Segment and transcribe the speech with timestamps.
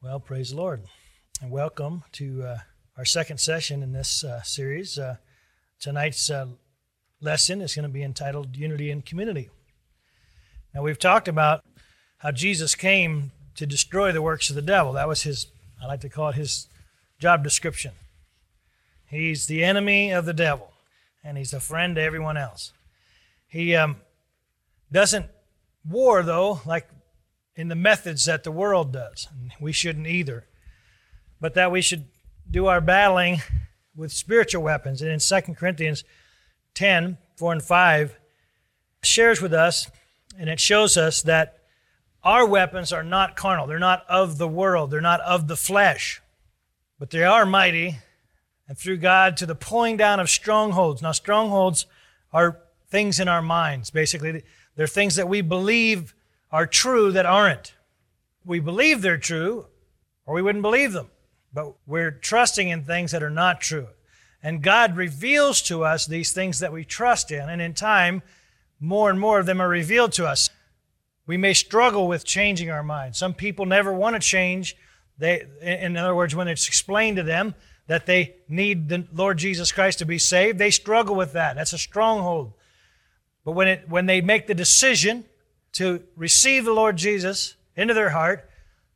[0.00, 0.84] Well, praise the Lord,
[1.42, 2.58] and welcome to uh,
[2.96, 4.96] our second session in this uh, series.
[4.96, 5.16] Uh,
[5.80, 6.46] tonight's uh,
[7.20, 9.50] lesson is going to be entitled Unity and Community.
[10.72, 11.64] Now, we've talked about
[12.18, 14.92] how Jesus came to destroy the works of the devil.
[14.92, 15.48] That was his,
[15.82, 16.68] I like to call it his
[17.18, 17.94] job description.
[19.10, 20.70] He's the enemy of the devil,
[21.24, 22.72] and he's a friend to everyone else.
[23.48, 23.96] He um,
[24.92, 25.26] doesn't
[25.84, 26.88] war, though, like
[27.58, 29.26] in the methods that the world does.
[29.60, 30.46] We shouldn't either.
[31.40, 32.04] But that we should
[32.48, 33.42] do our battling
[33.96, 35.02] with spiritual weapons.
[35.02, 36.04] And in 2 Corinthians
[36.74, 38.16] 10 4 and 5
[39.02, 39.90] shares with us,
[40.38, 41.58] and it shows us that
[42.22, 43.66] our weapons are not carnal.
[43.66, 44.92] They're not of the world.
[44.92, 46.22] They're not of the flesh.
[46.98, 47.98] But they are mighty
[48.68, 51.02] and through God to the pulling down of strongholds.
[51.02, 51.86] Now, strongholds
[52.32, 54.44] are things in our minds, basically.
[54.76, 56.14] They're things that we believe
[56.50, 57.74] are true that aren't.
[58.44, 59.66] We believe they're true,
[60.26, 61.10] or we wouldn't believe them.
[61.52, 63.88] But we're trusting in things that are not true.
[64.42, 68.22] And God reveals to us these things that we trust in, and in time,
[68.80, 70.50] more and more of them are revealed to us.
[71.26, 73.18] We may struggle with changing our minds.
[73.18, 74.76] Some people never want to change.
[75.18, 77.54] They, in other words, when it's explained to them
[77.88, 81.56] that they need the Lord Jesus Christ to be saved, they struggle with that.
[81.56, 82.52] That's a stronghold.
[83.44, 85.24] But when, it, when they make the decision
[85.72, 88.48] to receive the Lord Jesus into their heart,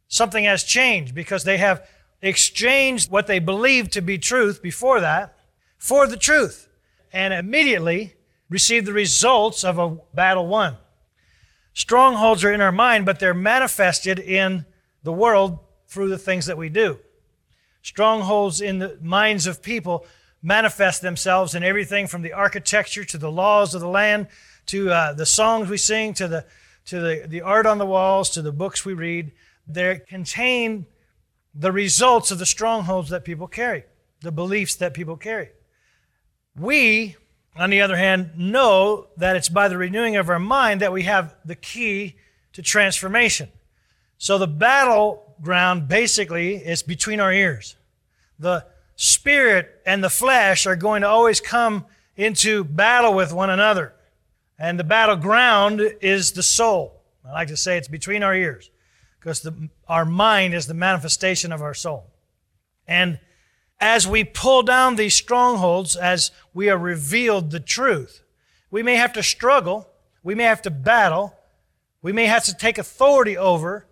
[0.09, 1.87] something has changed because they have
[2.21, 5.37] exchanged what they believed to be truth before that
[5.79, 6.69] for the truth
[7.13, 8.15] and immediately
[8.49, 10.77] receive the results of a battle won.
[11.75, 14.67] Strongholds are in our mind, but they're manifested in
[15.03, 16.99] the world through the things that we do.
[17.83, 20.07] Strongholds in the minds of people
[20.43, 24.27] manifest themselves in everything from the architecture to the laws of the land
[24.67, 26.45] to uh, the songs we sing to the
[26.87, 29.33] to the, the art on the walls, to the books we read,
[29.67, 30.87] they contain
[31.55, 33.85] the results of the strongholds that people carry,
[34.21, 35.51] the beliefs that people carry.
[36.57, 37.17] We,
[37.57, 41.03] on the other hand, know that it's by the renewing of our mind that we
[41.03, 42.17] have the key
[42.55, 43.51] to transformation.
[44.19, 47.77] So the battleground basically is between our ears.
[48.39, 51.87] The spirit and the flesh are going to always come
[52.17, 53.95] into battle with one another.
[54.63, 57.03] And the battleground is the soul.
[57.27, 58.71] I like to say it's between our ears
[59.19, 59.45] because
[59.89, 62.13] our mind is the manifestation of our soul.
[62.87, 63.19] And
[63.81, 68.23] as we pull down these strongholds, as we are revealed the truth,
[68.71, 69.89] we may have to struggle,
[70.23, 71.35] we may have to battle,
[72.01, 73.89] we may have to take authority over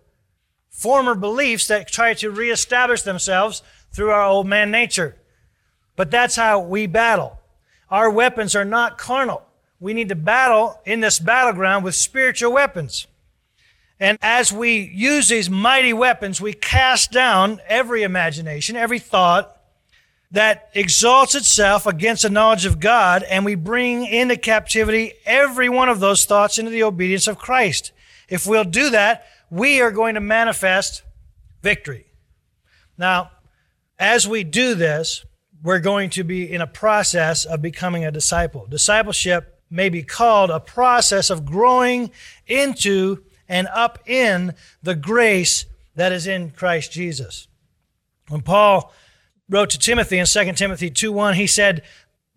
[0.69, 3.61] former beliefs that try to reestablish themselves
[3.91, 5.17] through our old man nature.
[5.97, 7.41] But that's how we battle.
[7.89, 9.45] Our weapons are not carnal
[9.81, 13.07] we need to battle in this battleground with spiritual weapons.
[13.99, 19.57] And as we use these mighty weapons, we cast down every imagination, every thought
[20.29, 25.89] that exalts itself against the knowledge of God, and we bring into captivity every one
[25.89, 27.91] of those thoughts into the obedience of Christ.
[28.29, 31.01] If we'll do that, we are going to manifest
[31.61, 32.05] victory.
[32.97, 33.31] Now,
[33.99, 35.25] as we do this,
[35.63, 38.67] we're going to be in a process of becoming a disciple.
[38.67, 42.11] Discipleship may be called a process of growing
[42.45, 45.65] into and up in the grace
[45.95, 47.47] that is in Christ Jesus.
[48.27, 48.93] When Paul
[49.49, 51.83] wrote to Timothy in 2 Timothy 2 1, he said,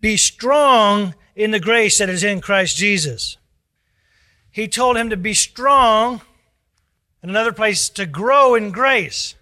[0.01, 3.37] Be strong in the grace that is in Christ Jesus.
[4.51, 6.21] He told him to be strong,
[7.21, 9.35] in another place, to grow in grace.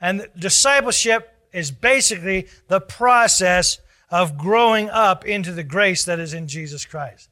[0.00, 3.78] And discipleship is basically the process
[4.10, 7.28] of growing up into the grace that is in Jesus Christ.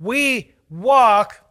[0.00, 1.44] We walk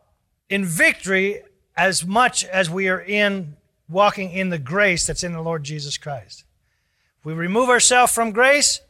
[0.49, 1.41] in victory
[1.75, 3.55] as much as we are in
[3.89, 6.43] walking in the grace that's in the Lord Jesus Christ.
[7.19, 8.81] If we remove ourselves from grace,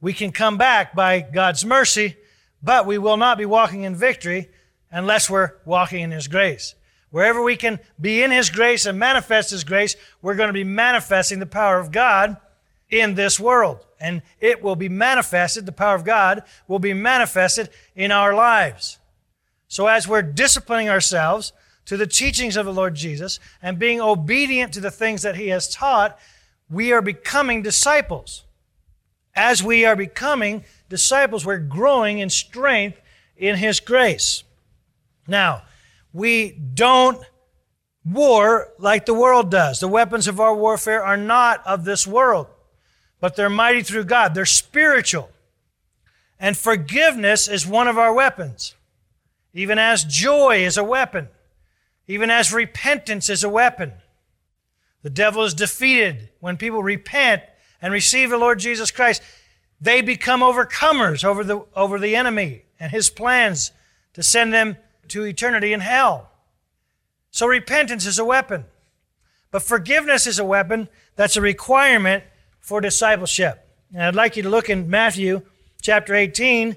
[0.00, 2.16] we can come back by God's mercy,
[2.62, 4.50] but we will not be walking in victory
[4.90, 6.74] unless we're walking in His grace.
[7.10, 10.64] Wherever we can be in His grace and manifest His grace, we're going to be
[10.64, 12.36] manifesting the power of God
[12.92, 13.84] in this world.
[13.98, 18.98] And it will be manifested, the power of God will be manifested in our lives.
[19.66, 21.52] So as we're disciplining ourselves
[21.86, 25.48] to the teachings of the Lord Jesus and being obedient to the things that He
[25.48, 26.18] has taught,
[26.70, 28.44] we are becoming disciples.
[29.34, 33.00] As we are becoming disciples, we're growing in strength
[33.36, 34.44] in His grace.
[35.26, 35.62] Now,
[36.12, 37.24] we don't
[38.04, 39.80] war like the world does.
[39.80, 42.48] The weapons of our warfare are not of this world
[43.22, 44.34] but they're mighty through God.
[44.34, 45.30] They're spiritual.
[46.40, 48.74] And forgiveness is one of our weapons.
[49.54, 51.28] Even as joy is a weapon,
[52.08, 53.92] even as repentance is a weapon.
[55.02, 56.30] The devil is defeated.
[56.40, 57.44] When people repent
[57.80, 59.22] and receive the Lord Jesus Christ,
[59.80, 63.70] they become overcomers over the, over the enemy and his plans
[64.14, 64.78] to send them
[65.08, 66.28] to eternity in hell.
[67.30, 68.64] So repentance is a weapon.
[69.52, 72.24] But forgiveness is a weapon that's a requirement
[72.62, 73.68] for discipleship.
[73.92, 75.42] And I'd like you to look in Matthew
[75.82, 76.76] chapter 18,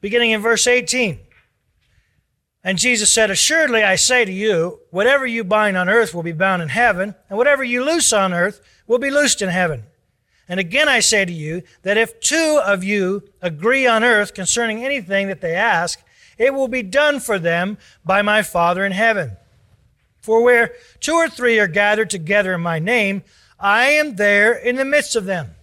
[0.00, 1.18] beginning in verse 18.
[2.62, 6.32] And Jesus said, Assuredly I say to you, whatever you bind on earth will be
[6.32, 9.84] bound in heaven, and whatever you loose on earth will be loosed in heaven.
[10.48, 14.84] And again I say to you that if two of you agree on earth concerning
[14.84, 16.02] anything that they ask,
[16.38, 19.36] it will be done for them by my Father in heaven.
[20.20, 23.22] For where two or three are gathered together in my name,
[23.58, 25.54] I am there in the midst of them.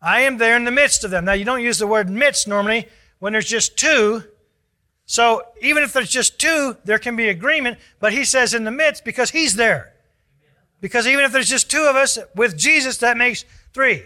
[0.00, 1.24] I am there in the midst of them.
[1.24, 2.88] Now, you don't use the word midst normally
[3.18, 4.22] when there's just two.
[5.06, 8.70] So, even if there's just two, there can be agreement, but he says in the
[8.70, 9.92] midst because he's there.
[10.80, 14.02] Because even if there's just two of us with Jesus, that makes three.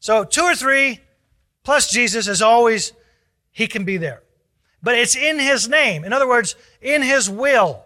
[0.00, 1.00] So, two or three
[1.64, 2.92] plus Jesus is always,
[3.50, 4.22] he can be there.
[4.82, 6.04] But it's in his name.
[6.04, 7.84] In other words, in his will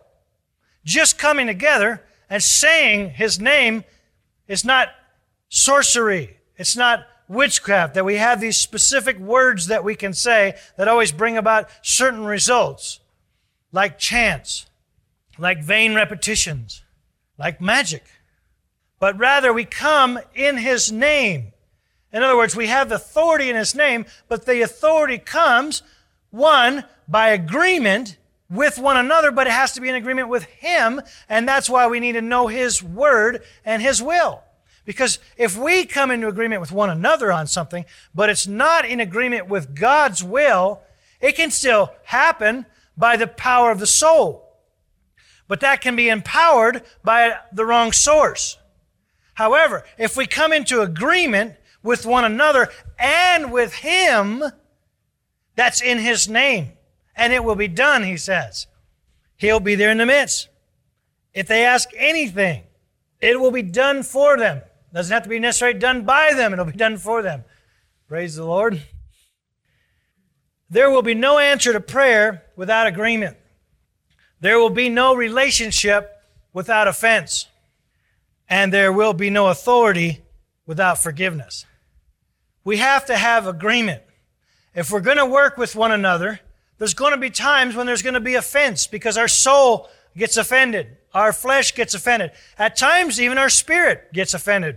[0.84, 3.84] just coming together and saying his name
[4.48, 4.88] is not
[5.48, 6.38] sorcery.
[6.56, 11.12] It's not witchcraft, that we have these specific words that we can say that always
[11.12, 13.00] bring about certain results,
[13.70, 14.66] like chants,
[15.38, 16.82] like vain repetitions,
[17.38, 18.04] like magic.
[18.98, 21.52] But rather, we come in His name.
[22.12, 25.82] In other words, we have authority in His name, but the authority comes,
[26.30, 28.16] one, by agreement
[28.50, 31.86] with one another, but it has to be in agreement with Him, and that's why
[31.86, 34.42] we need to know His Word and His will.
[34.84, 37.84] Because if we come into agreement with one another on something,
[38.14, 40.80] but it's not in agreement with God's will,
[41.20, 42.64] it can still happen
[42.96, 44.46] by the power of the soul.
[45.46, 48.56] But that can be empowered by the wrong source.
[49.34, 52.68] However, if we come into agreement with one another
[52.98, 54.42] and with Him,
[55.54, 56.72] that's in His name
[57.18, 58.66] and it will be done, he says.
[59.36, 60.48] He'll be there in the midst.
[61.34, 62.62] If they ask anything,
[63.20, 64.62] it will be done for them.
[64.94, 67.44] Doesn't have to be necessarily done by them, it'll be done for them.
[68.08, 68.82] Praise the Lord.
[70.70, 73.36] There will be no answer to prayer without agreement.
[74.40, 76.22] There will be no relationship
[76.52, 77.46] without offense.
[78.48, 80.22] And there will be no authority
[80.66, 81.66] without forgiveness.
[82.64, 84.02] We have to have agreement.
[84.74, 86.40] If we're going to work with one another,
[86.78, 90.36] there's going to be times when there's going to be offense because our soul gets
[90.36, 90.96] offended.
[91.12, 92.32] Our flesh gets offended.
[92.58, 94.76] At times, even our spirit gets offended.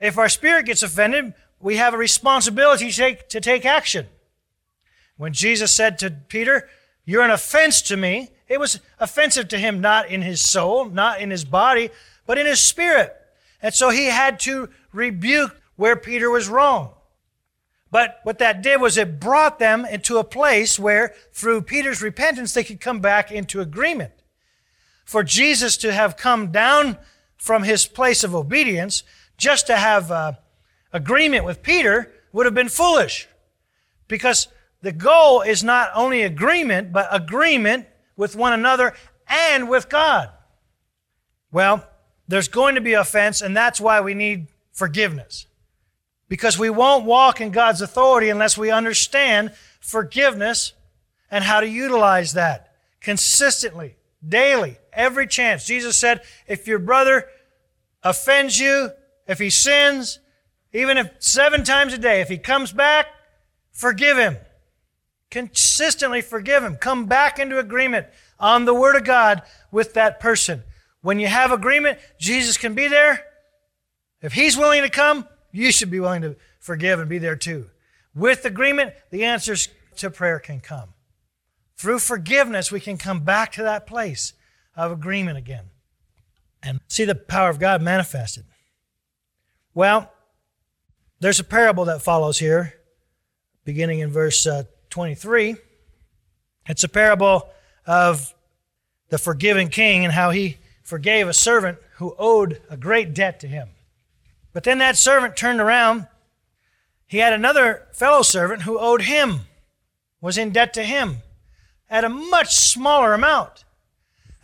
[0.00, 4.06] If our spirit gets offended, we have a responsibility to take, to take action.
[5.16, 6.68] When Jesus said to Peter,
[7.04, 11.20] You're an offense to me, it was offensive to him not in his soul, not
[11.20, 11.90] in his body,
[12.26, 13.14] but in his spirit.
[13.60, 16.92] And so he had to rebuke where Peter was wrong.
[17.90, 22.52] But what that did was it brought them into a place where, through Peter's repentance,
[22.52, 24.12] they could come back into agreement.
[25.04, 26.98] For Jesus to have come down
[27.38, 29.04] from his place of obedience,
[29.38, 30.32] just to have uh,
[30.92, 33.26] agreement with Peter, would have been foolish.
[34.06, 34.48] Because
[34.82, 37.86] the goal is not only agreement, but agreement
[38.16, 38.94] with one another
[39.26, 40.30] and with God.
[41.50, 41.88] Well,
[42.26, 45.46] there's going to be offense, and that's why we need forgiveness.
[46.28, 50.72] Because we won't walk in God's authority unless we understand forgiveness
[51.30, 55.64] and how to utilize that consistently, daily, every chance.
[55.64, 57.26] Jesus said, if your brother
[58.02, 58.90] offends you,
[59.26, 60.18] if he sins,
[60.72, 63.06] even if seven times a day, if he comes back,
[63.72, 64.36] forgive him.
[65.30, 66.76] Consistently forgive him.
[66.76, 68.06] Come back into agreement
[68.40, 70.62] on the Word of God with that person.
[71.00, 73.24] When you have agreement, Jesus can be there.
[74.20, 77.66] If he's willing to come, you should be willing to forgive and be there too.
[78.14, 80.94] With agreement, the answers to prayer can come.
[81.76, 84.32] Through forgiveness, we can come back to that place
[84.76, 85.66] of agreement again
[86.62, 88.44] and see the power of God manifested.
[89.74, 90.12] Well,
[91.20, 92.74] there's a parable that follows here,
[93.64, 95.56] beginning in verse uh, 23.
[96.68, 97.48] It's a parable
[97.86, 98.34] of
[99.08, 103.46] the forgiven king and how he forgave a servant who owed a great debt to
[103.46, 103.68] him.
[104.52, 106.06] But then that servant turned around.
[107.06, 109.40] He had another fellow servant who owed him,
[110.20, 111.18] was in debt to him,
[111.88, 113.64] at a much smaller amount.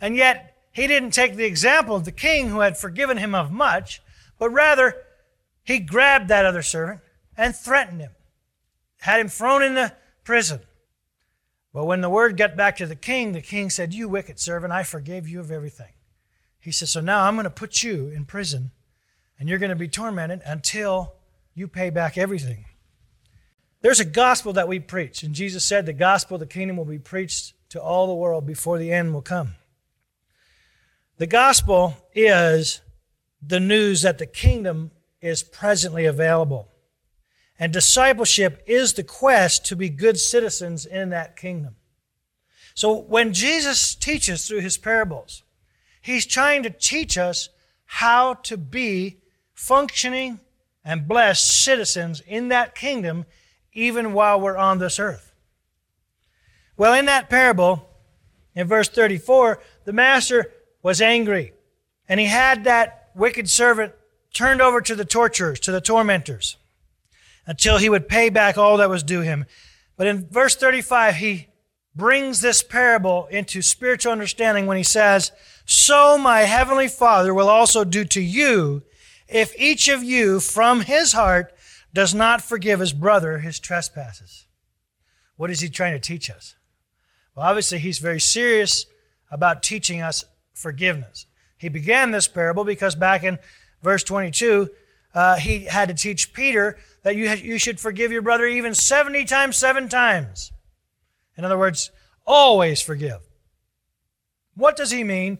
[0.01, 3.51] And yet, he didn't take the example of the king who had forgiven him of
[3.51, 4.01] much,
[4.37, 4.95] but rather,
[5.63, 7.01] he grabbed that other servant
[7.37, 8.11] and threatened him,
[9.01, 9.93] had him thrown in the
[10.23, 10.59] prison.
[11.73, 14.71] But when the word got back to the king, the king said, You wicked servant,
[14.71, 15.93] I forgave you of everything.
[16.59, 18.71] He says, So now I'm going to put you in prison
[19.39, 21.13] and you're going to be tormented until
[21.53, 22.65] you pay back everything.
[23.81, 26.85] There's a gospel that we preach, and Jesus said the gospel of the kingdom will
[26.85, 29.55] be preached to all the world before the end will come.
[31.17, 32.81] The gospel is
[33.41, 36.69] the news that the kingdom is presently available.
[37.57, 41.75] And discipleship is the quest to be good citizens in that kingdom.
[42.73, 45.43] So when Jesus teaches through his parables,
[46.01, 47.49] he's trying to teach us
[47.85, 49.21] how to be
[49.55, 50.39] functioning
[50.83, 53.25] and blessed citizens in that kingdom
[53.73, 55.33] even while we're on this earth.
[56.77, 57.89] Well, in that parable,
[58.53, 60.51] in verse 34, the master
[60.83, 61.53] was angry
[62.07, 63.93] and he had that wicked servant
[64.33, 66.57] turned over to the torturers, to the tormentors,
[67.47, 69.45] until he would pay back all that was due him.
[69.97, 71.47] But in verse 35, he
[71.95, 75.31] brings this parable into spiritual understanding when he says,
[75.65, 78.83] So my heavenly Father will also do to you
[79.27, 81.53] if each of you from his heart
[81.93, 84.45] does not forgive his brother his trespasses.
[85.37, 86.55] What is he trying to teach us?
[87.35, 88.85] Well, obviously, he's very serious
[89.29, 91.25] about teaching us forgiveness.
[91.57, 93.39] He began this parable because back in
[93.81, 94.69] verse 22,
[95.13, 99.25] uh, he had to teach Peter that you, you should forgive your brother even 70
[99.25, 100.51] times, seven times.
[101.37, 101.91] In other words,
[102.25, 103.19] always forgive.
[104.55, 105.39] What does he mean?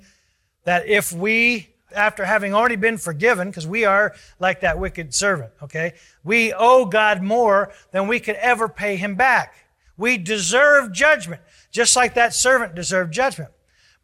[0.64, 5.52] That if we, after having already been forgiven, because we are like that wicked servant,
[5.64, 9.56] okay, we owe God more than we could ever pay him back.
[9.98, 13.52] We deserve judgment, just like that servant deserved judgment.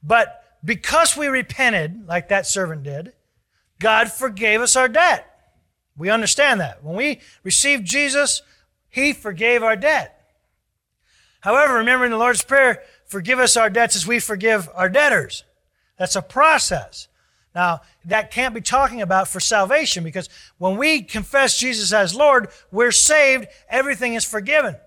[0.02, 3.14] But because we repented, like that servant did,
[3.80, 5.28] God forgave us our debt.
[5.98, 6.84] We understand that.
[6.84, 8.42] When we received Jesus,
[8.90, 10.18] He forgave our debt.
[11.42, 15.44] However, remember in the Lord's Prayer, forgive us our debts as we forgive our debtors.
[15.98, 17.08] That's a process.
[17.54, 22.50] Now, that can't be talking about for salvation because when we confess Jesus as Lord,
[22.72, 24.78] we're saved, everything is forgiven.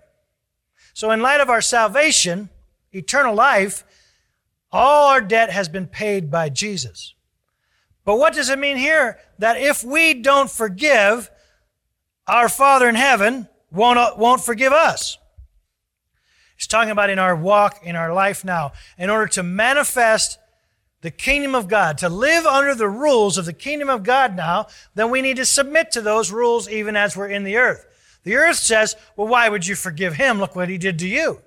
[0.93, 2.49] So, in light of our salvation,
[2.91, 3.83] eternal life,
[4.71, 7.13] all our debt has been paid by Jesus.
[8.03, 9.19] But what does it mean here?
[9.39, 11.29] That if we don't forgive,
[12.27, 15.17] our Father in heaven won't, won't forgive us.
[16.55, 20.39] He's talking about in our walk, in our life now, in order to manifest
[21.05, 24.65] the kingdom of God, to live under the rules of the kingdom of God now,
[24.95, 27.85] then we need to submit to those rules even as we're in the earth.
[28.23, 30.39] The earth says, well, why would you forgive him?
[30.39, 31.41] Look what he did to you.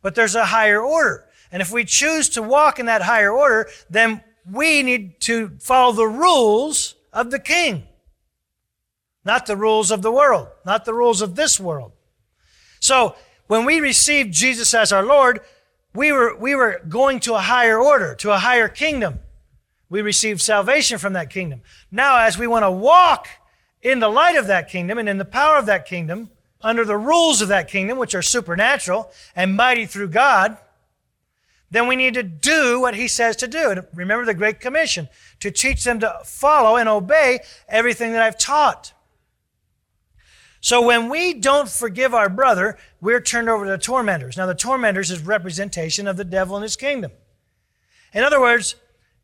[0.00, 1.26] But there's a higher order.
[1.52, 5.92] And if we choose to walk in that higher order, then we need to follow
[5.92, 7.82] the rules of the king,
[9.26, 11.92] not the rules of the world, not the rules of this world.
[12.80, 13.14] So
[13.46, 15.42] when we received Jesus as our Lord,
[15.96, 19.18] we were, we were going to a higher order, to a higher kingdom.
[19.88, 21.62] We received salvation from that kingdom.
[21.90, 23.28] Now, as we want to walk
[23.82, 26.96] in the light of that kingdom and in the power of that kingdom, under the
[26.96, 30.58] rules of that kingdom, which are supernatural and mighty through God,
[31.70, 33.70] then we need to do what he says to do.
[33.70, 35.08] And remember the Great Commission
[35.40, 38.92] to teach them to follow and obey everything that I've taught.
[40.66, 44.36] So when we don't forgive our brother, we're turned over to the tormentors.
[44.36, 47.12] Now, the tormentors is representation of the devil and his kingdom.
[48.12, 48.74] In other words,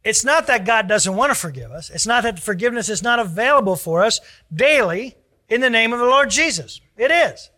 [0.05, 1.91] it's not that God doesn't want to forgive us.
[1.91, 4.21] It's not that forgiveness is not available for us
[4.55, 5.17] daily
[5.49, 6.81] in the name of the Lord Jesus.
[6.97, 7.51] It is.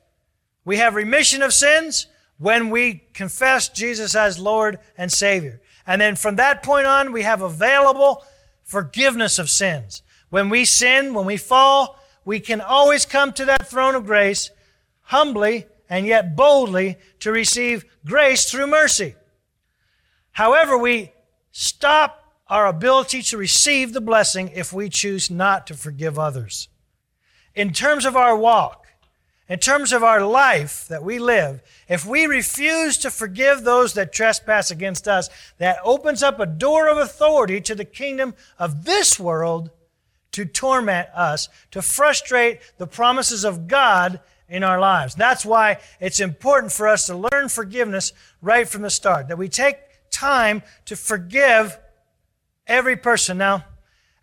[0.65, 2.07] We have remission of sins
[2.39, 5.61] when we confess Jesus as Lord and Savior.
[5.87, 8.25] And then from that point on, we have available
[8.63, 10.03] forgiveness of sins.
[10.31, 14.51] When we sin, when we fall, we can always come to that throne of grace
[15.03, 19.15] humbly and yet boldly to receive grace through mercy.
[20.33, 21.13] However, we
[21.53, 26.69] stop our ability to receive the blessing if we choose not to forgive others.
[27.55, 28.87] In terms of our walk,
[29.49, 34.13] in terms of our life that we live, if we refuse to forgive those that
[34.13, 35.29] trespass against us,
[35.59, 39.71] that opens up a door of authority to the kingdom of this world
[40.35, 45.15] to torment us, to frustrate the promises of God in our lives.
[45.15, 48.13] That's why it's important for us to learn forgiveness
[48.43, 49.79] right from the start, that we take
[50.11, 51.79] time to forgive
[52.67, 53.39] every person.
[53.39, 53.65] Now,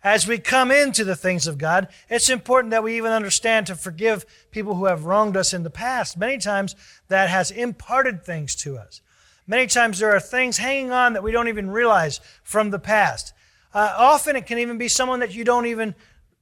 [0.04, 3.74] as we come into the things of God, it's important that we even understand to
[3.74, 6.18] forgive people who have wronged us in the past.
[6.18, 6.76] Many times
[7.08, 9.00] that has imparted things to us.
[9.46, 13.32] Many times there are things hanging on that we don't even realize from the past.
[13.74, 15.94] Uh, often it can even be someone that you don't even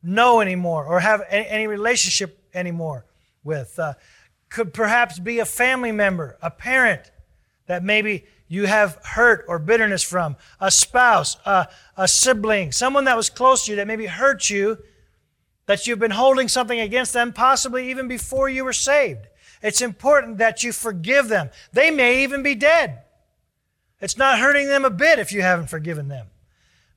[0.02, 3.04] know anymore or have any, relationship anymore
[3.44, 3.78] with.
[3.78, 3.94] Uh,
[4.48, 7.12] could perhaps be a family member, a parent
[7.66, 13.30] that maybe you have hurt or bitterness from, a spouse, a sibling, someone that was
[13.30, 14.76] close to you that maybe hurt you,
[15.66, 19.28] that you've been holding something against them, possibly even before you were saved.
[19.62, 21.50] It's important that you forgive them.
[21.72, 23.02] They may even be dead.
[24.00, 26.26] It's not hurting them a bit if you haven't forgiven them,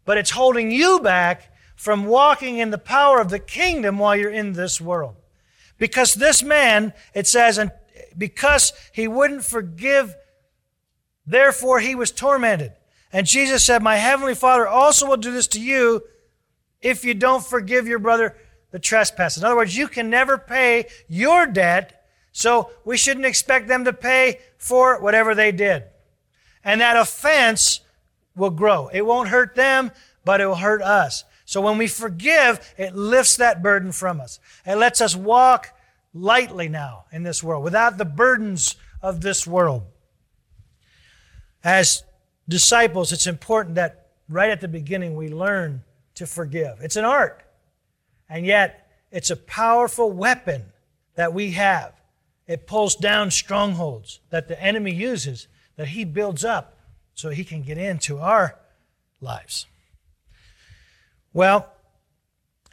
[0.05, 4.29] but it's holding you back from walking in the power of the kingdom while you're
[4.29, 5.15] in this world.
[5.77, 7.71] Because this man, it says, and
[8.17, 10.15] because he wouldn't forgive
[11.25, 12.73] Therefore, he was tormented.
[13.11, 16.03] And Jesus said, My heavenly Father also will do this to you
[16.81, 18.35] if you don't forgive your brother
[18.71, 19.37] the trespass.
[19.37, 23.93] In other words, you can never pay your debt, so we shouldn't expect them to
[23.93, 25.83] pay for whatever they did.
[26.63, 27.81] And that offense
[28.35, 28.87] will grow.
[28.87, 29.91] It won't hurt them,
[30.25, 31.23] but it will hurt us.
[31.45, 34.39] So when we forgive, it lifts that burden from us.
[34.65, 35.69] It lets us walk
[36.13, 39.83] lightly now in this world without the burdens of this world.
[41.63, 42.03] As
[42.47, 45.83] disciples, it's important that right at the beginning we learn
[46.15, 46.79] to forgive.
[46.81, 47.43] It's an art,
[48.29, 50.63] and yet it's a powerful weapon
[51.15, 51.93] that we have.
[52.47, 56.72] It pulls down strongholds that the enemy uses, that he builds up
[57.13, 58.55] so he can get into our
[59.21, 59.65] lives.
[61.33, 61.71] Well,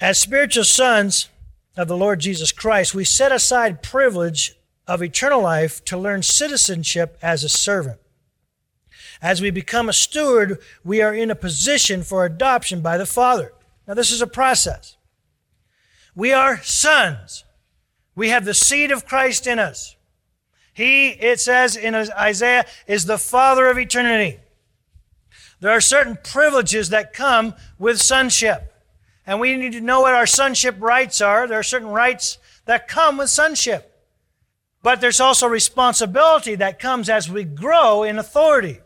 [0.01, 1.29] as spiritual sons
[1.77, 4.57] of the Lord Jesus Christ, we set aside privilege
[4.87, 8.01] of eternal life to learn citizenship as a servant.
[9.23, 13.53] As we become a steward, we are in a position for adoption by the Father.
[13.87, 14.97] Now, this is a process.
[16.15, 17.45] We are sons.
[18.15, 19.97] We have the seed of Christ in us.
[20.81, 24.39] He, it says in Isaiah, is the Father of eternity.
[25.61, 28.73] There are certain privileges that come with sonship.
[29.27, 31.47] And we need to know what our sonship rights are.
[31.47, 33.95] There are certain rights that come with sonship.
[34.83, 38.81] But there's also responsibility that comes as we grow in authority.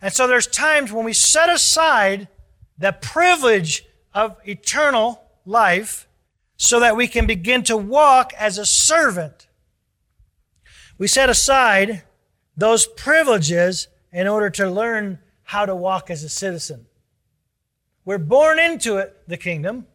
[0.00, 2.28] And so there's times when we set aside
[2.78, 3.84] the privilege
[4.14, 6.06] of eternal life
[6.56, 9.48] so that we can begin to walk as a servant.
[11.02, 12.04] We set aside
[12.56, 16.86] those privileges in order to learn how to walk as a citizen.
[18.04, 19.88] We're born into it, the kingdom.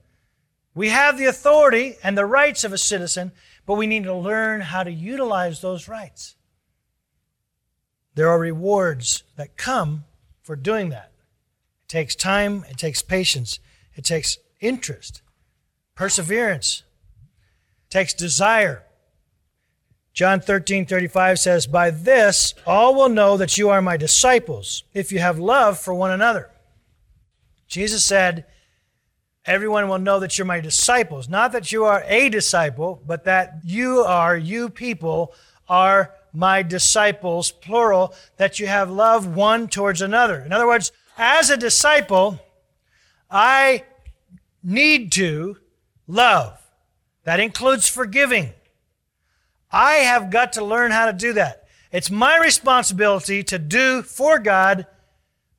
[0.75, 3.31] We have the authority and the rights of a citizen,
[3.65, 6.35] but we need to learn how to utilize those rights.
[8.15, 10.03] There are rewards that come
[10.43, 11.13] for doing that.
[11.85, 13.61] It takes time, it takes patience,
[13.95, 15.21] it takes interest,
[15.95, 16.83] perseverance,
[17.85, 18.83] it takes desire.
[20.17, 25.11] John 13, 35 says, By this all will know that you are my disciples, if
[25.11, 26.49] you have love for one another.
[27.67, 28.47] Jesus said,
[29.45, 31.29] Everyone will know that you're my disciples.
[31.29, 35.35] Not that you are a disciple, but that you are, you people,
[35.69, 40.39] are my disciples, plural, that you have love one towards another.
[40.39, 42.39] In other words, as a disciple,
[43.29, 43.83] I
[44.63, 45.57] need to
[46.07, 46.59] love.
[47.23, 48.53] That includes forgiving.
[49.77, 51.67] I have got to learn how to do that.
[51.91, 54.87] It's my responsibility to do for God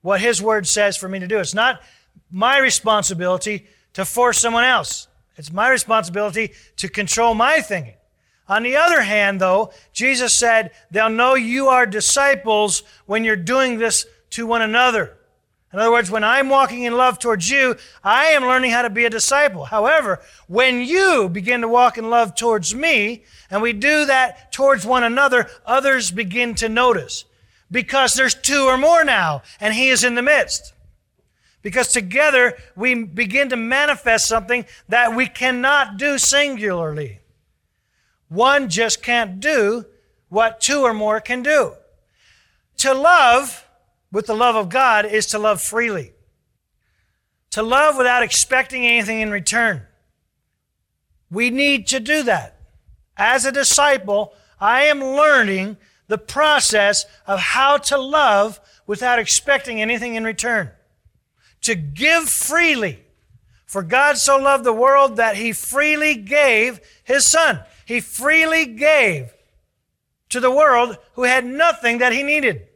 [0.02, 1.38] what His Word says for me to do.
[1.38, 1.81] It's not
[2.28, 5.07] my responsibility to force someone else.
[5.37, 7.94] It's my responsibility to control my thinking.
[8.48, 13.78] On the other hand, though, Jesus said, they'll know you are disciples when you're doing
[13.78, 15.16] this to one another.
[15.72, 18.90] In other words, when I'm walking in love towards you, I am learning how to
[18.90, 19.66] be a disciple.
[19.66, 24.87] However, when you begin to walk in love towards me, and we do that towards
[24.87, 27.26] one another, others begin to notice.
[27.70, 30.72] Because there's two or more now, and He is in the midst.
[31.61, 37.20] Because together we begin to manifest something that we cannot do singularly.
[38.28, 39.85] One just can't do
[40.31, 41.74] what two or more can do.
[42.78, 43.67] To love
[44.11, 46.12] with the love of God is to love freely.
[47.51, 49.83] To love without expecting anything in return.
[51.31, 52.57] We need to do that.
[53.16, 60.14] As a disciple, I am learning the process of how to love without expecting anything
[60.14, 60.71] in return.
[61.62, 63.05] To give freely.
[63.66, 67.61] For God so loved the world that he freely gave his son.
[67.85, 69.35] He freely gave
[70.31, 72.67] to the world who had nothing that he needed.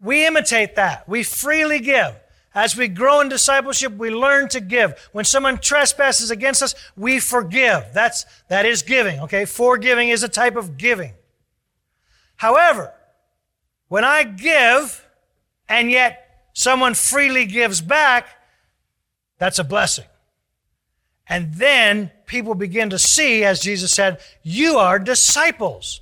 [0.00, 1.08] We imitate that.
[1.08, 2.14] We freely give.
[2.54, 5.08] As we grow in discipleship, we learn to give.
[5.12, 7.88] When someone trespasses against us, we forgive.
[7.92, 9.44] That's, that is giving, okay?
[9.44, 11.12] Forgiving is a type of giving.
[12.36, 12.94] However,
[13.88, 15.06] when I give
[15.68, 18.28] and yet someone freely gives back,
[19.38, 20.06] that's a blessing.
[21.28, 26.00] And then people begin to see, as Jesus said, you are disciples.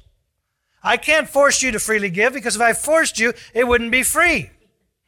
[0.85, 4.03] I can't force you to freely give because if I forced you, it wouldn't be
[4.03, 4.51] free.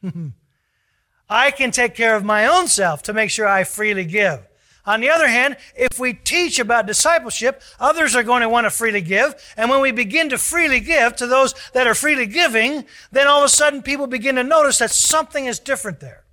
[1.29, 4.39] I can take care of my own self to make sure I freely give.
[4.87, 8.69] On the other hand, if we teach about discipleship, others are going to want to
[8.71, 9.35] freely give.
[9.57, 13.39] And when we begin to freely give to those that are freely giving, then all
[13.39, 16.23] of a sudden people begin to notice that something is different there.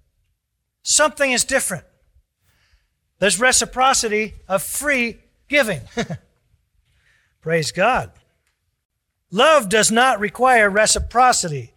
[0.84, 1.84] Something is different.
[3.18, 5.80] There's reciprocity of free giving.
[7.40, 8.12] Praise God.
[9.34, 11.74] Love does not require reciprocity,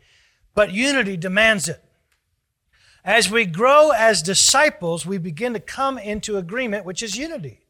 [0.53, 1.83] but unity demands it.
[3.03, 7.61] As we grow as disciples, we begin to come into agreement, which is unity.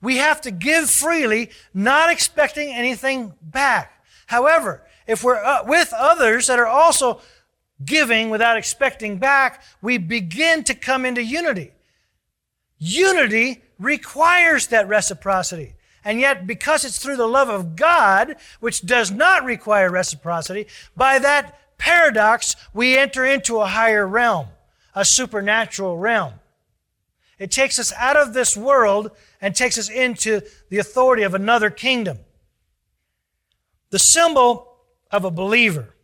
[0.00, 4.02] We have to give freely, not expecting anything back.
[4.26, 7.20] However, if we're uh, with others that are also
[7.84, 11.72] giving without expecting back, we begin to come into unity.
[12.78, 15.74] Unity requires that reciprocity.
[16.04, 21.18] And yet, because it's through the love of God, which does not require reciprocity, by
[21.18, 24.48] that paradox, we enter into a higher realm,
[24.94, 26.34] a supernatural realm.
[27.38, 31.70] It takes us out of this world and takes us into the authority of another
[31.70, 32.18] kingdom.
[33.90, 34.76] The symbol
[35.10, 35.94] of a believer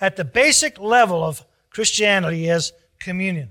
[0.00, 3.50] at the basic level of Christianity is communion.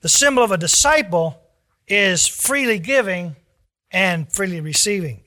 [0.00, 1.40] The symbol of a disciple
[1.86, 3.36] is freely giving
[3.94, 5.20] and freely receiving.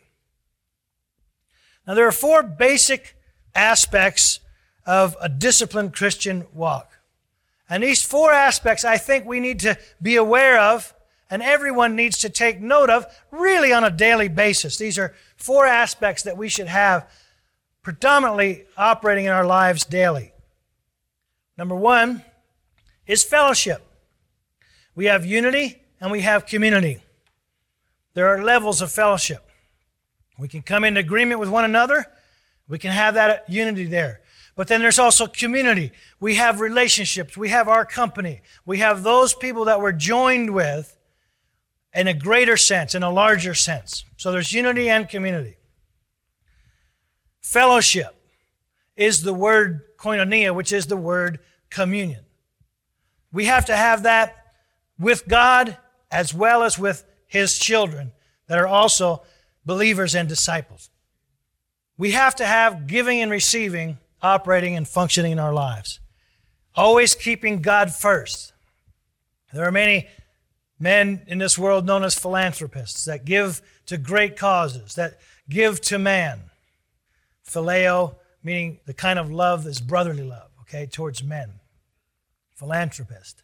[1.87, 3.15] Now, there are four basic
[3.55, 4.41] aspects
[4.85, 6.91] of a disciplined Christian walk.
[7.69, 10.93] And these four aspects I think we need to be aware of
[11.29, 14.77] and everyone needs to take note of really on a daily basis.
[14.77, 17.09] These are four aspects that we should have
[17.81, 20.33] predominantly operating in our lives daily.
[21.57, 22.21] Number one
[23.05, 23.81] is fellowship.
[24.93, 27.01] We have unity and we have community.
[28.17, 29.47] There are levels of fellowship.
[30.39, 32.07] We can come into agreement with one another.
[32.67, 34.21] We can have that unity there.
[34.55, 35.91] But then there's also community.
[36.19, 37.37] We have relationships.
[37.37, 38.41] We have our company.
[38.65, 40.97] We have those people that we're joined with
[41.93, 44.03] in a greater sense, in a larger sense.
[44.15, 45.57] So there's unity and community.
[47.39, 48.19] Fellowship
[48.95, 51.37] is the word koinonia, which is the word
[51.69, 52.25] communion.
[53.31, 54.35] We have to have that
[54.97, 55.77] with God
[56.09, 58.11] as well as with His children
[58.47, 59.23] that are also
[59.65, 60.89] believers and disciples.
[61.97, 65.99] We have to have giving and receiving operating and functioning in our lives.
[66.75, 68.53] Always keeping God first.
[69.53, 70.07] There are many
[70.79, 75.17] men in this world known as philanthropists that give to great causes, that
[75.49, 76.39] give to man.
[77.47, 81.53] Phileo, meaning the kind of love that's brotherly love, okay, towards men.
[82.55, 83.43] Philanthropist.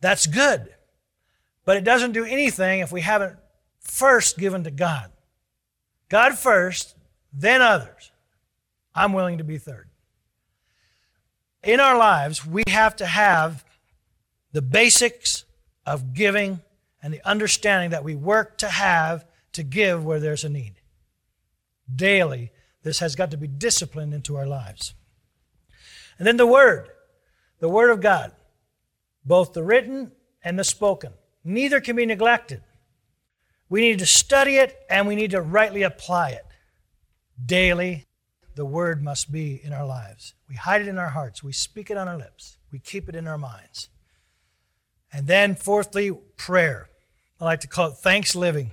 [0.00, 0.74] That's good.
[1.66, 3.36] But it doesn't do anything if we haven't
[3.80, 5.10] first given to God.
[6.08, 6.96] God first,
[7.32, 8.12] then others.
[8.94, 9.90] I'm willing to be third.
[11.62, 13.64] In our lives, we have to have
[14.52, 15.44] the basics
[15.84, 16.60] of giving
[17.02, 20.80] and the understanding that we work to have to give where there's a need.
[21.94, 22.52] Daily,
[22.84, 24.94] this has got to be disciplined into our lives.
[26.18, 26.88] And then the Word,
[27.58, 28.32] the Word of God,
[29.24, 30.12] both the written
[30.44, 31.12] and the spoken.
[31.46, 32.60] Neither can be neglected.
[33.68, 36.44] We need to study it and we need to rightly apply it
[37.44, 38.06] daily
[38.56, 40.34] the word must be in our lives.
[40.48, 43.14] We hide it in our hearts, we speak it on our lips, we keep it
[43.14, 43.88] in our minds.
[45.12, 46.88] And then, fourthly, prayer.
[47.40, 48.72] I like to call it thanks living.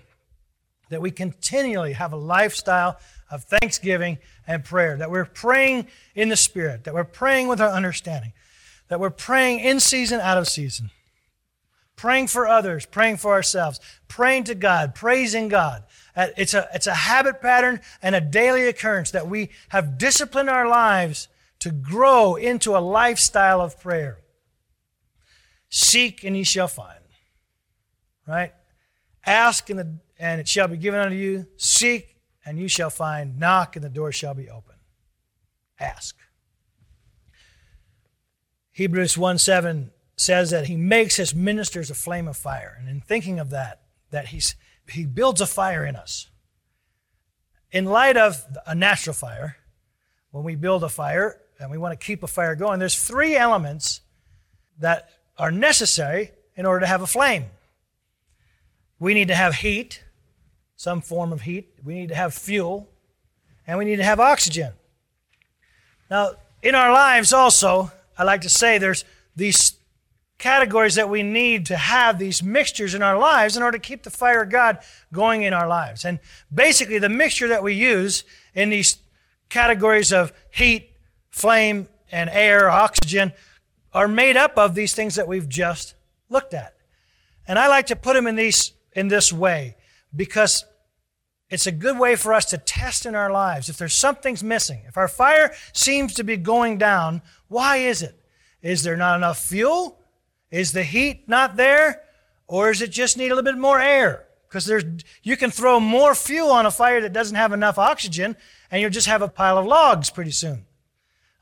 [0.90, 2.98] That we continually have a lifestyle
[3.30, 4.98] of thanksgiving and prayer.
[4.98, 6.86] That we're praying in the Spirit.
[6.86, 8.34] That we're praying with our understanding.
[8.88, 10.90] That we're praying in season, out of season.
[12.04, 15.86] Praying for others, praying for ourselves, praying to God, praising God.
[16.14, 20.50] Uh, it's a, it's a habit pattern and a daily occurrence that we have disciplined
[20.50, 24.18] our lives to grow into a lifestyle of prayer.
[25.70, 27.00] Seek and ye shall find.
[28.28, 28.52] Right?
[29.26, 31.48] Ask and, the, and it shall be given unto you.
[31.56, 33.40] Seek and you shall find.
[33.40, 34.76] Knock and the door shall be open.
[35.80, 36.18] Ask.
[38.74, 42.76] Hebrews 1 7 says that he makes his ministers a flame of fire.
[42.80, 44.56] And in thinking of that, that he's
[44.90, 46.30] he builds a fire in us.
[47.72, 49.58] In light of a natural fire,
[50.32, 53.36] when we build a fire and we want to keep a fire going, there's three
[53.36, 54.02] elements
[54.80, 57.46] that are necessary in order to have a flame.
[59.00, 60.04] We need to have heat,
[60.76, 61.74] some form of heat.
[61.84, 62.90] We need to have fuel,
[63.66, 64.74] and we need to have oxygen.
[66.10, 69.74] Now, in our lives also, I like to say there's these
[70.44, 74.04] categories that we need to have these mixtures in our lives in order to keep
[74.04, 74.78] the fire of God
[75.14, 76.04] going in our lives.
[76.04, 76.20] And
[76.54, 78.98] basically, the mixture that we use in these
[79.48, 80.92] categories of heat,
[81.30, 83.32] flame, and air, oxygen,
[83.94, 85.96] are made up of these things that we've just
[86.28, 86.76] looked at.
[87.48, 89.78] And I like to put them in these in this way
[90.14, 90.66] because
[91.50, 94.82] it's a good way for us to test in our lives if there's something's missing.
[94.90, 98.20] If our fire seems to be going down, why is it?
[98.62, 100.03] Is there not enough fuel?
[100.54, 102.04] Is the heat not there?
[102.46, 104.28] Or is it just need a little bit more air?
[104.48, 104.84] Because there's
[105.24, 108.38] you can throw more fuel on a fire that doesn't have enough oxygen,
[108.70, 110.68] and you'll just have a pile of logs pretty soon.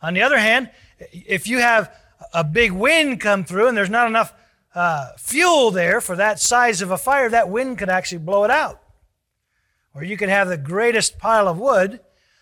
[0.01, 0.69] On the other hand,
[1.11, 1.93] if you have
[2.33, 4.33] a big wind come through and there's not enough
[4.73, 8.51] uh, fuel there for that size of a fire, that wind could actually blow it
[8.51, 8.81] out.
[9.93, 11.99] Or you could have the greatest pile of wood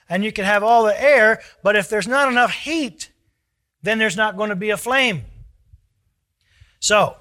[0.08, 3.10] and you can have all the air, but if there's not enough heat,
[3.82, 5.24] then there's not going to be a flame.
[6.80, 7.18] So,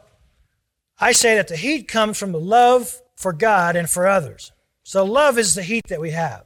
[1.00, 4.52] I say that the heat comes from the love for God and for others.
[4.82, 6.44] So, love is the heat that we have.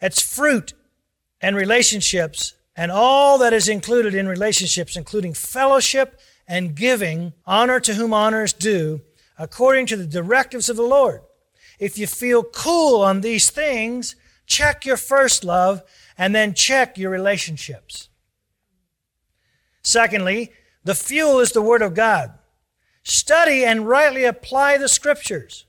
[0.00, 0.74] It's fruit
[1.40, 7.94] and relationships and all that is included in relationships, including fellowship and giving, honor to
[7.94, 9.00] whom honor is due,
[9.36, 11.22] according to the directives of the Lord.
[11.80, 14.14] If you feel cool on these things,
[14.46, 15.82] check your first love
[16.16, 18.08] and then check your relationships.
[19.82, 20.52] Secondly,
[20.88, 22.32] the fuel is the Word of God.
[23.02, 25.66] Study and rightly apply the Scriptures.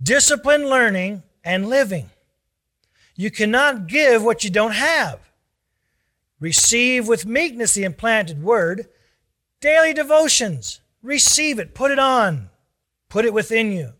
[0.00, 2.10] Discipline learning and living.
[3.16, 5.18] You cannot give what you don't have.
[6.38, 8.86] Receive with meekness the implanted word.
[9.60, 10.78] Daily devotions.
[11.02, 11.74] Receive it.
[11.74, 12.50] Put it on.
[13.08, 13.94] Put it within you.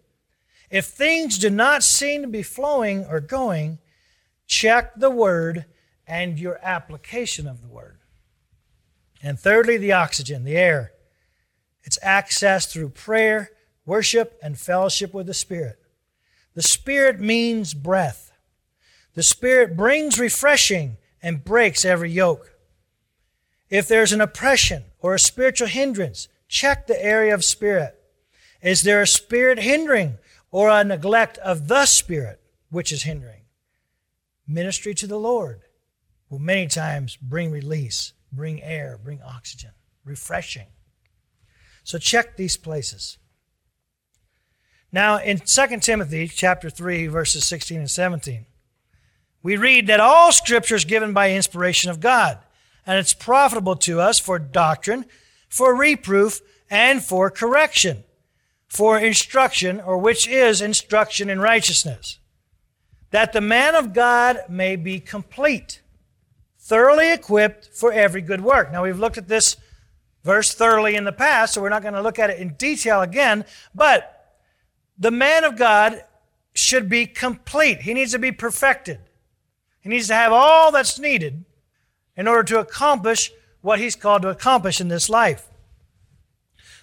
[0.70, 3.80] If things do not seem to be flowing or going,
[4.46, 5.64] check the word
[6.06, 7.95] and your application of the word.
[9.22, 10.92] And thirdly, the oxygen, the air.
[11.82, 13.50] It's access through prayer,
[13.84, 15.78] worship, and fellowship with the Spirit.
[16.54, 18.32] The Spirit means breath.
[19.14, 22.52] The Spirit brings refreshing and breaks every yoke.
[23.68, 27.98] If there's an oppression or a spiritual hindrance, check the area of spirit.
[28.62, 30.18] Is there a spirit hindering
[30.50, 33.42] or a neglect of the spirit which is hindering?
[34.46, 35.62] Ministry to the Lord
[36.30, 39.70] will many times bring release, bring air, bring oxygen,
[40.04, 40.66] refreshing.
[41.82, 43.18] So check these places.
[44.92, 48.46] Now in 2 Timothy chapter 3 verses 16 and 17,
[49.42, 52.38] we read that all scripture is given by inspiration of God,
[52.84, 55.04] and it's profitable to us for doctrine,
[55.48, 58.02] for reproof, and for correction,
[58.66, 62.18] for instruction, or which is instruction in righteousness,
[63.10, 65.80] that the man of God may be complete,
[66.66, 68.72] thoroughly equipped for every good work.
[68.72, 69.56] Now, we've looked at this
[70.24, 73.02] verse thoroughly in the past, so we're not going to look at it in detail
[73.02, 74.34] again, but
[74.98, 76.02] the man of God
[76.54, 77.82] should be complete.
[77.82, 78.98] He needs to be perfected.
[79.80, 81.44] He needs to have all that's needed
[82.16, 85.46] in order to accomplish what he's called to accomplish in this life.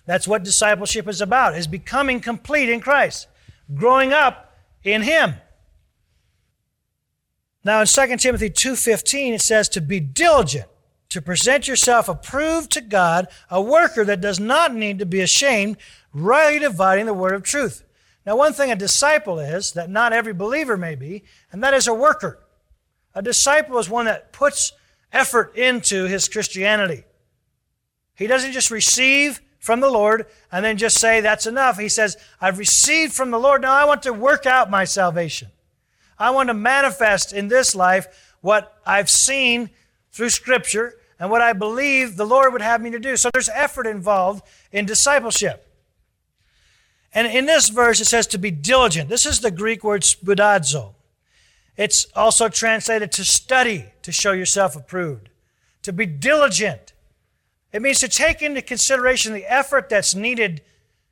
[0.05, 3.27] That's what discipleship is about, is becoming complete in Christ,
[3.73, 5.35] growing up in him.
[7.63, 10.67] Now in 2 Timothy 2:15 it says to be diligent
[11.09, 15.77] to present yourself approved to God, a worker that does not need to be ashamed,
[16.11, 17.83] rightly dividing the word of truth.
[18.25, 21.87] Now one thing a disciple is that not every believer may be, and that is
[21.87, 22.39] a worker.
[23.13, 24.73] A disciple is one that puts
[25.11, 27.03] effort into his Christianity.
[28.15, 31.77] He doesn't just receive from the Lord and then just say, that's enough.
[31.77, 33.61] He says, I've received from the Lord.
[33.61, 35.49] Now I want to work out my salvation.
[36.17, 39.69] I want to manifest in this life what I've seen
[40.11, 43.15] through Scripture and what I believe the Lord would have me to do.
[43.17, 45.67] So there's effort involved in discipleship.
[47.13, 49.09] And in this verse, it says to be diligent.
[49.09, 50.95] This is the Greek word spudazo.
[51.77, 55.29] It's also translated to study to show yourself approved,
[55.83, 56.93] to be diligent.
[57.71, 60.61] It means to take into consideration the effort that's needed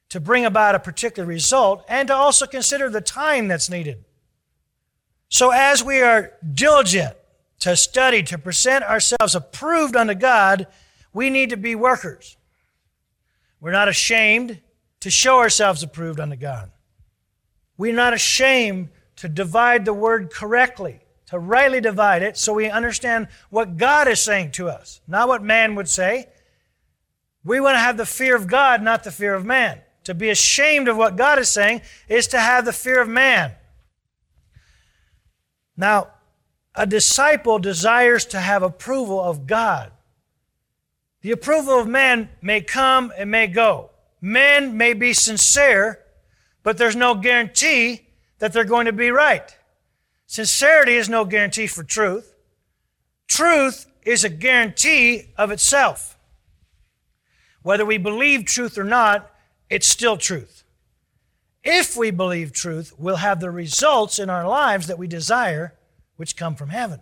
[0.09, 4.03] to bring about a particular result and to also consider the time that's needed.
[5.31, 7.15] So, as we are diligent
[7.59, 10.67] to study, to present ourselves approved unto God,
[11.13, 12.35] we need to be workers.
[13.61, 14.59] We're not ashamed
[14.99, 16.69] to show ourselves approved unto God.
[17.77, 23.29] We're not ashamed to divide the word correctly, to rightly divide it so we understand
[23.49, 26.27] what God is saying to us, not what man would say.
[27.45, 29.79] We want to have the fear of God, not the fear of man.
[30.03, 33.53] To be ashamed of what God is saying is to have the fear of man.
[35.75, 36.09] Now,
[36.75, 39.91] a disciple desires to have approval of God.
[41.21, 43.91] The approval of man may come and may go.
[44.21, 45.99] Men may be sincere,
[46.63, 48.07] but there's no guarantee
[48.39, 49.55] that they're going to be right.
[50.27, 52.35] Sincerity is no guarantee for truth.
[53.27, 56.17] Truth is a guarantee of itself.
[57.63, 59.31] Whether we believe truth or not,
[59.69, 60.60] it's still truth.
[61.63, 65.75] If we believe truth, we'll have the results in our lives that we desire,
[66.15, 67.01] which come from heaven.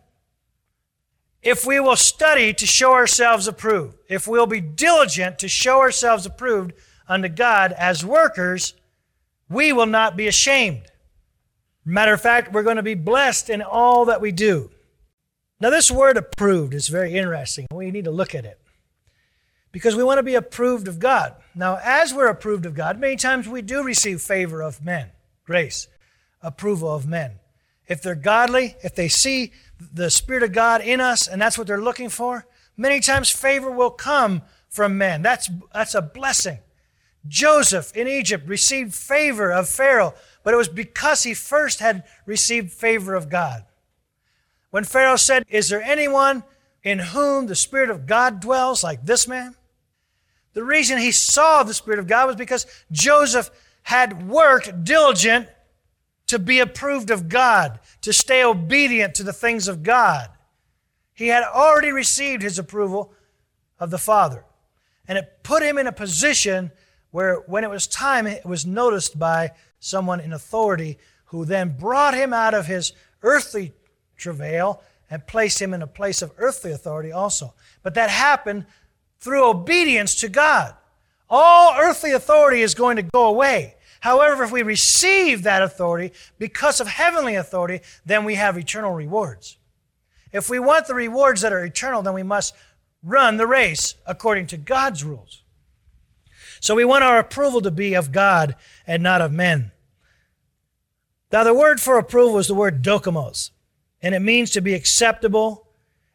[1.42, 6.26] If we will study to show ourselves approved, if we'll be diligent to show ourselves
[6.26, 6.74] approved
[7.08, 8.74] unto God as workers,
[9.50, 10.84] we will not be ashamed.
[11.86, 14.70] Matter of fact, we're going to be blessed in all that we do.
[15.62, 17.68] Now, this word approved is very interesting.
[17.72, 18.60] We need to look at it
[19.72, 21.36] because we want to be approved of God.
[21.56, 25.12] Now, as we're approved of God, many times we do receive favor of men,
[25.46, 25.88] grace,
[26.42, 27.40] approval of men.
[27.88, 31.68] If they're godly, if they see the Spirit of God in us and that's what
[31.68, 32.46] they're looking for,
[32.78, 35.22] many times favor will come from men.
[35.22, 36.60] That's, that's a blessing.
[37.28, 42.72] Joseph in Egypt received favor of Pharaoh, but it was because he first had received
[42.72, 43.66] favor of God.
[44.72, 46.44] When Pharaoh said, Is there anyone
[46.84, 49.56] in whom the Spirit of God dwells like this man?
[50.54, 53.50] The reason he saw the Spirit of God was because Joseph
[53.84, 55.48] had worked diligent
[56.28, 60.30] to be approved of God, to stay obedient to the things of God.
[61.14, 63.14] He had already received his approval
[63.80, 64.46] of the Father.
[65.08, 66.72] And it put him in a position
[67.12, 72.14] where, when it was time, it was noticed by someone in authority who then brought
[72.14, 73.74] him out of his earthly
[74.18, 77.54] travail and placed him in a place of earthly authority also.
[77.82, 78.66] But that happened
[79.20, 80.76] through obedience to God.
[81.30, 83.76] All earthly authority is going to go away.
[84.02, 89.58] However, if we receive that authority because of heavenly authority, then we have eternal rewards.
[90.32, 92.56] If we want the rewards that are eternal, then we must
[93.04, 95.44] run the race according to God's rules.
[96.62, 98.56] So we want our approval to be of God
[98.86, 99.72] and not of men.
[101.32, 103.52] Now, the word for approval is the word dokimos,
[104.02, 105.68] and it means to be acceptable,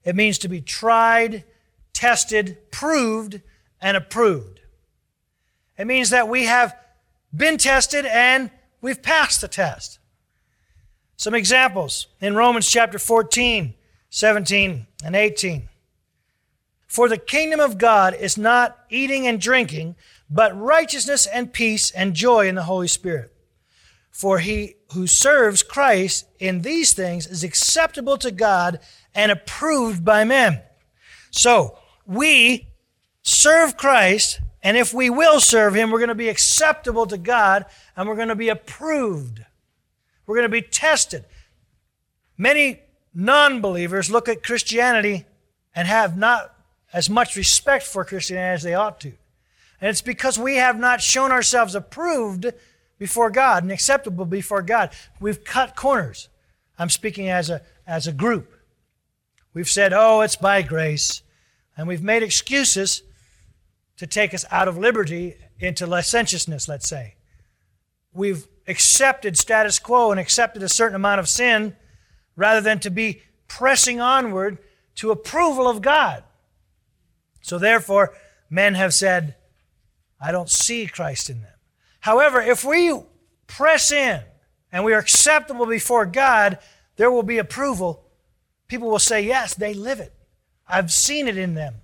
[0.05, 1.45] it means to be tried,
[1.95, 3.41] tested, proved,
[3.81, 4.61] and approved.
[5.79, 6.77] It means that we have
[7.35, 9.99] been tested and we've passed the test.
[11.17, 13.75] Some examples in Romans chapter 14,
[14.11, 15.69] 17, and 18.
[16.87, 19.97] For the kingdom of God is not eating and drinking,
[20.31, 23.33] but righteousness and peace and joy in the Holy Spirit.
[24.11, 28.79] For he who serves Christ in these things is acceptable to God
[29.13, 30.63] and approved by men.
[31.33, 32.67] So, we
[33.23, 37.67] serve Christ, and if we will serve him, we're going to be acceptable to God
[37.97, 39.45] and we're going to be approved.
[40.27, 41.25] We're going to be tested.
[42.39, 42.81] Many
[43.15, 45.27] non believers look at Christianity
[45.75, 46.55] and have not
[46.93, 49.13] as much respect for Christianity as they ought to.
[49.81, 52.47] And it's because we have not shown ourselves approved
[52.99, 54.91] before God and acceptable before God.
[55.21, 56.29] We've cut corners.
[56.79, 58.53] I'm speaking as a, as a group.
[59.53, 61.23] We've said, oh, it's by grace.
[61.77, 63.03] And we've made excuses
[63.97, 67.15] to take us out of liberty into licentiousness, let's say.
[68.13, 71.77] We've accepted status quo and accepted a certain amount of sin
[72.37, 74.59] rather than to be pressing onward
[74.97, 76.25] to approval of God.
[77.43, 78.15] So therefore,
[78.49, 79.37] men have said,
[80.21, 81.53] I don't see Christ in them.
[82.01, 83.01] However, if we
[83.47, 84.23] press in
[84.73, 86.59] and we are acceptable before God,
[86.97, 88.05] there will be approval.
[88.69, 90.13] People will say, Yes, they live it.
[90.67, 91.75] I've seen it in them.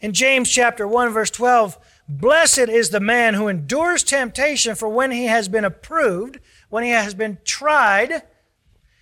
[0.00, 1.76] In James chapter 1, verse 12,
[2.08, 6.90] blessed is the man who endures temptation, for when he has been approved, when he
[6.90, 8.22] has been tried,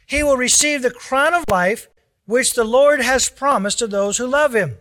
[0.06, 1.88] he will receive the crown of life
[2.24, 4.78] which the Lord has promised to those who love him.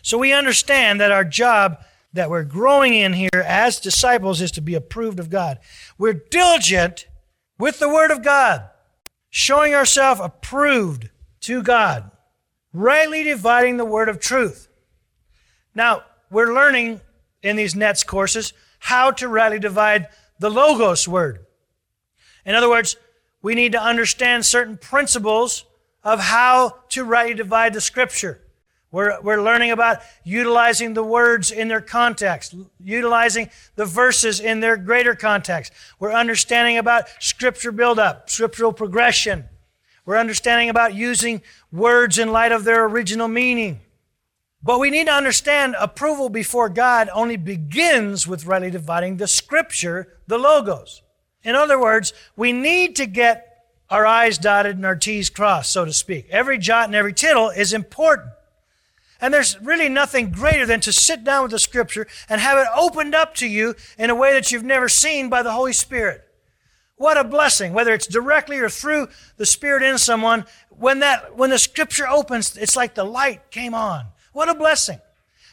[0.00, 4.60] So we understand that our job that we're growing in here as disciples is to
[4.60, 5.58] be approved of God.
[5.98, 7.06] We're diligent
[7.58, 8.68] with the Word of God,
[9.30, 11.10] showing ourselves approved
[11.42, 12.10] to God,
[12.72, 14.68] rightly dividing the Word of truth.
[15.74, 17.00] Now, we're learning
[17.42, 21.46] in these NETS courses how to rightly divide the Logos Word.
[22.44, 22.96] In other words,
[23.42, 25.64] we need to understand certain principles
[26.04, 28.40] of how to rightly divide the Scripture.
[28.92, 34.76] We're, we're learning about utilizing the words in their context, utilizing the verses in their
[34.76, 35.72] greater context.
[35.98, 39.48] We're understanding about scripture buildup, scriptural progression.
[40.04, 43.80] We're understanding about using words in light of their original meaning.
[44.62, 50.18] But we need to understand approval before God only begins with rightly dividing the scripture,
[50.26, 51.02] the logos.
[51.42, 53.48] In other words, we need to get
[53.90, 56.28] our I's dotted and our T's crossed, so to speak.
[56.30, 58.30] Every jot and every tittle is important.
[59.20, 62.66] And there's really nothing greater than to sit down with the scripture and have it
[62.74, 66.24] opened up to you in a way that you've never seen by the Holy Spirit.
[67.02, 70.44] What a blessing, whether it's directly or through the Spirit in someone.
[70.68, 74.06] When that, when the scripture opens, it's like the light came on.
[74.32, 75.00] What a blessing.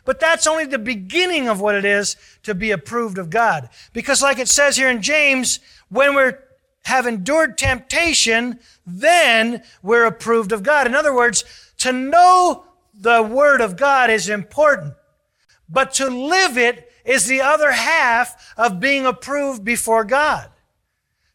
[0.06, 3.70] But that's only the beginning of what it is to be approved of God.
[3.94, 6.38] Because like it says here in James, when we're
[6.84, 10.86] have endured temptation, then we're approved of God.
[10.86, 11.44] In other words,
[11.80, 14.94] to know the Word of God is important,
[15.68, 20.48] but to live it is the other half of being approved before God.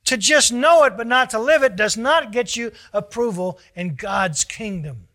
[0.07, 3.94] To just know it but not to live it does not get you approval in
[3.94, 5.09] God's kingdom.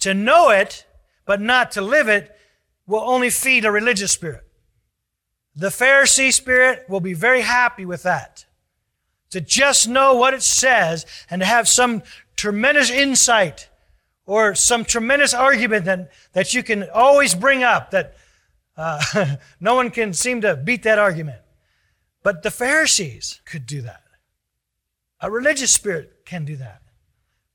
[0.00, 0.86] To know it
[1.24, 2.36] but not to live it
[2.86, 4.44] will only feed a religious spirit.
[5.54, 8.46] The Pharisee spirit will be very happy with that.
[9.30, 12.02] To just know what it says and to have some
[12.36, 13.68] tremendous insight
[14.26, 18.14] or some tremendous argument that, that you can always bring up that
[18.76, 21.41] uh, no one can seem to beat that argument.
[22.22, 24.02] But the Pharisees could do that.
[25.20, 26.82] A religious spirit can do that.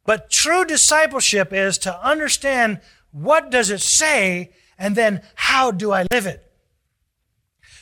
[0.05, 2.79] But true discipleship is to understand
[3.11, 6.43] what does it say and then how do I live it?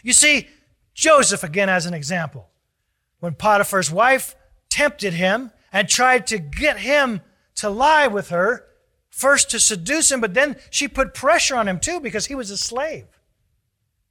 [0.03, 0.47] You see,
[0.93, 2.49] Joseph, again, as an example,
[3.19, 4.35] when Potiphar's wife
[4.69, 7.21] tempted him and tried to get him
[7.55, 8.65] to lie with her,
[9.09, 12.49] first to seduce him, but then she put pressure on him too because he was
[12.49, 13.05] a slave.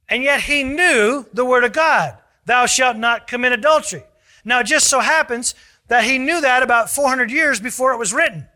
[0.07, 2.17] And yet he knew the word of God.
[2.45, 4.03] Thou shalt not commit adultery.
[4.43, 5.55] Now it just so happens
[5.87, 8.47] that he knew that about 400 years before it was written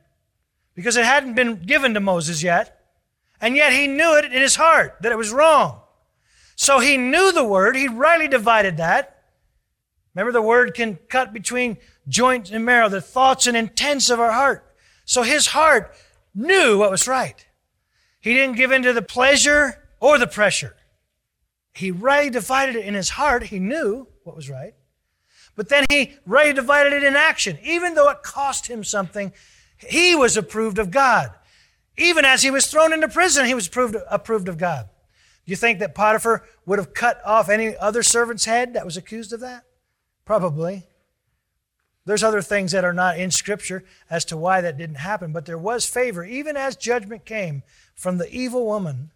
[0.76, 2.76] because it hadn't been given to Moses yet.
[3.42, 5.82] And yet he knew it in his heart that it was wrong.
[6.56, 7.76] So he knew the word.
[7.76, 9.24] He rightly divided that.
[10.14, 11.78] Remember, the word can cut between
[12.08, 14.66] joint and marrow, the thoughts and intents of our heart.
[15.06, 15.96] So his heart
[16.36, 17.46] knew what was right.
[18.20, 20.76] He didn't give in to the pleasure or the pressure.
[21.74, 23.44] He rightly divided it in his heart.
[23.44, 24.74] He knew what was right.
[25.56, 27.60] But then he rightly divided it in action.
[27.64, 29.34] Even though it cost him something,
[29.78, 31.32] he was approved of God.
[31.98, 34.90] Even as he was thrown into prison, he was approved, approved of God.
[35.46, 38.98] Do you think that Potiphar would have cut off any other servant's head that was
[38.98, 39.64] accused of that?
[40.24, 40.86] Probably.
[42.06, 45.46] There's other things that are not in Scripture as to why that didn't happen, but
[45.46, 46.24] there was favor.
[46.24, 47.64] Even as judgment came
[47.96, 49.12] from the evil woman,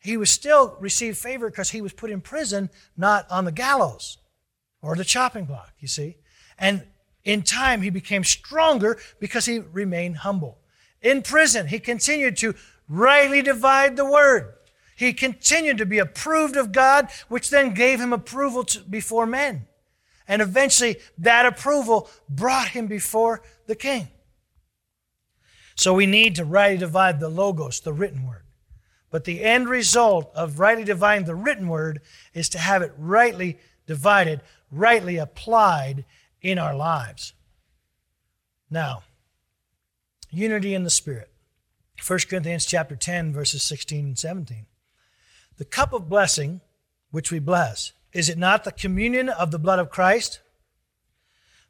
[0.00, 4.18] he was still received favor because he was put in prison, not on the gallows
[4.82, 6.16] or the chopping block, you see.
[6.58, 6.86] And
[7.22, 10.58] in time, he became stronger because he remained humble.
[11.02, 12.54] In prison, he continued to
[12.88, 14.54] rightly divide the word.
[14.96, 19.66] He continued to be approved of God, which then gave him approval to, before men.
[20.26, 24.08] And eventually, that approval brought him before the king.
[25.74, 28.44] So we need to rightly divide the logos, the written word.
[29.10, 32.00] But the end result of rightly dividing the written word
[32.32, 34.40] is to have it rightly divided,
[34.70, 36.04] rightly applied
[36.40, 37.32] in our lives.
[38.70, 39.02] Now,
[40.30, 41.30] unity in the Spirit.
[42.06, 44.66] 1 Corinthians chapter 10, verses 16 and 17.
[45.58, 46.60] The cup of blessing
[47.10, 50.40] which we bless is it not the communion of the blood of Christ?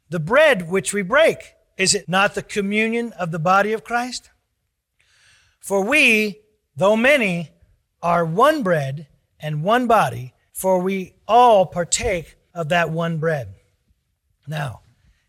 [0.09, 4.29] The bread which we break, is it not the communion of the body of Christ?
[5.59, 6.40] For we,
[6.75, 7.51] though many,
[8.01, 9.07] are one bread
[9.39, 13.53] and one body, for we all partake of that one bread.
[14.47, 14.81] Now,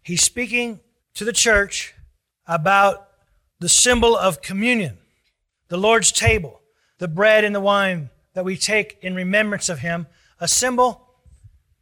[0.02, 0.80] he's speaking
[1.14, 1.94] to the church
[2.46, 3.08] about
[3.60, 4.98] the symbol of communion,
[5.68, 6.60] the Lord's table,
[6.98, 10.06] the bread and the wine that we take in remembrance of him
[10.40, 11.08] a symbol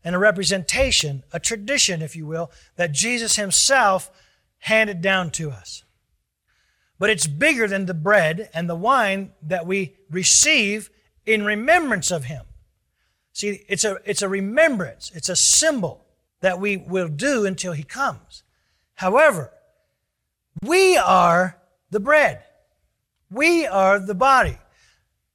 [0.04, 4.10] and a representation, a tradition, if you will, that Jesus himself
[4.58, 5.82] handed down to us.
[7.00, 10.90] But it's bigger than the bread and the wine that we receive
[11.24, 12.44] in remembrance of him.
[13.32, 16.04] See, it's a, it's a remembrance, it's a symbol
[16.42, 18.42] that we will do until he comes.
[18.96, 19.50] However,
[20.62, 21.56] we are
[21.90, 22.44] the bread.
[23.30, 24.58] We are the body.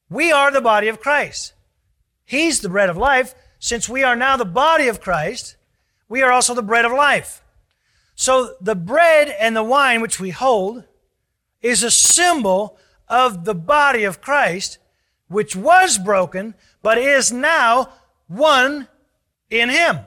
[0.07, 1.53] We are the body of Christ.
[2.26, 3.34] He's the bread of life.
[3.57, 5.55] Since we are now the body of Christ,
[6.07, 7.41] we are also the bread of life.
[8.13, 10.84] So the bread and the wine which we hold
[11.62, 12.78] is a symbol
[13.08, 14.78] of the body of Christ,
[15.28, 17.89] which was broken, but is now
[18.28, 18.88] one
[19.49, 19.99] in Him.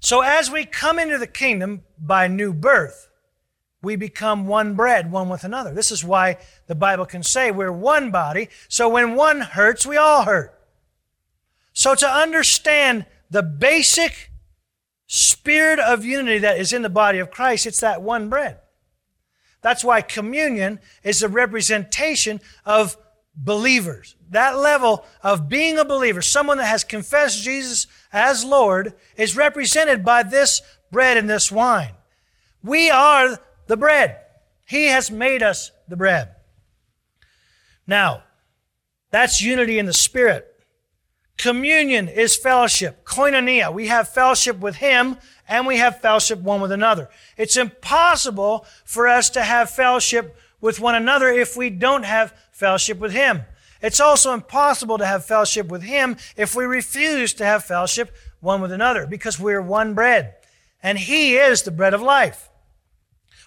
[0.00, 3.08] So as we come into the kingdom by new birth,
[3.82, 5.72] we become one bread, one with another.
[5.72, 8.48] This is why the Bible can say we're one body.
[8.68, 10.54] So when one hurts, we all hurt.
[11.72, 14.32] So to understand the basic
[15.06, 18.58] spirit of unity that is in the body of Christ, it's that one bread.
[19.60, 22.96] That's why communion is a representation of
[23.34, 24.16] believers.
[24.30, 30.04] That level of being a believer, someone that has confessed Jesus as Lord is represented
[30.04, 31.94] by this bread and this wine.
[32.62, 34.18] We are the bread.
[34.64, 36.34] He has made us the bread.
[37.86, 38.24] Now,
[39.10, 40.46] that's unity in the Spirit.
[41.38, 43.72] Communion is fellowship, koinonia.
[43.72, 45.16] We have fellowship with Him
[45.46, 47.08] and we have fellowship one with another.
[47.36, 52.98] It's impossible for us to have fellowship with one another if we don't have fellowship
[52.98, 53.42] with Him.
[53.80, 58.60] It's also impossible to have fellowship with Him if we refuse to have fellowship one
[58.60, 60.34] with another because we're one bread.
[60.82, 62.50] And He is the bread of life.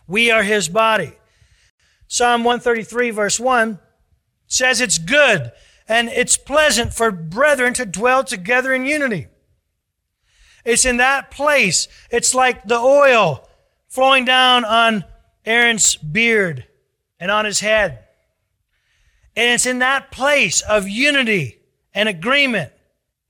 [0.07, 1.17] We are His body.
[2.07, 3.79] Psalm 133, verse 1
[4.47, 5.51] says it's good
[5.91, 9.27] and it's pleasant for brethren to dwell together in unity.
[10.63, 11.89] It's in that place.
[12.09, 13.45] It's like the oil
[13.89, 15.03] flowing down on
[15.45, 16.65] Aaron's beard
[17.19, 18.05] and on his head.
[19.35, 21.59] And it's in that place of unity
[21.93, 22.71] and agreement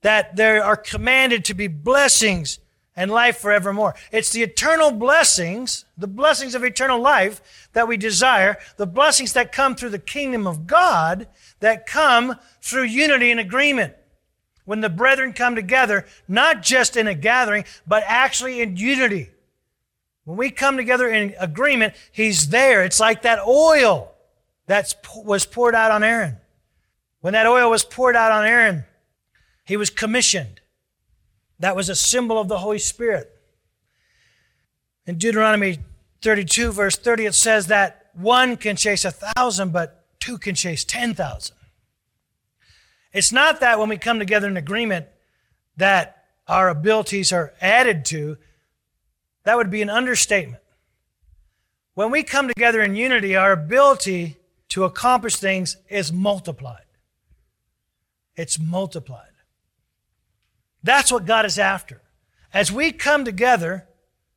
[0.02, 2.60] that there are commanded to be blessings
[2.94, 3.94] and life forevermore.
[4.10, 9.52] It's the eternal blessings, the blessings of eternal life that we desire, the blessings that
[9.52, 11.26] come through the kingdom of God
[11.60, 13.94] that come through unity and agreement.
[14.64, 19.30] When the brethren come together, not just in a gathering, but actually in unity.
[20.24, 22.84] When we come together in agreement, He's there.
[22.84, 24.12] It's like that oil
[24.66, 26.36] that was poured out on Aaron.
[27.20, 28.84] When that oil was poured out on Aaron,
[29.64, 30.61] he was commissioned.
[31.58, 33.30] That was a symbol of the Holy Spirit.
[35.06, 35.78] In Deuteronomy
[36.22, 40.84] 32, verse 30, it says that one can chase a thousand, but two can chase
[40.84, 41.56] 10,000.
[43.12, 45.06] It's not that when we come together in agreement
[45.76, 48.36] that our abilities are added to.
[49.44, 50.62] That would be an understatement.
[51.94, 54.38] When we come together in unity, our ability
[54.70, 56.84] to accomplish things is multiplied.
[58.34, 59.31] It's multiplied.
[60.82, 62.02] That's what God is after.
[62.52, 63.86] As we come together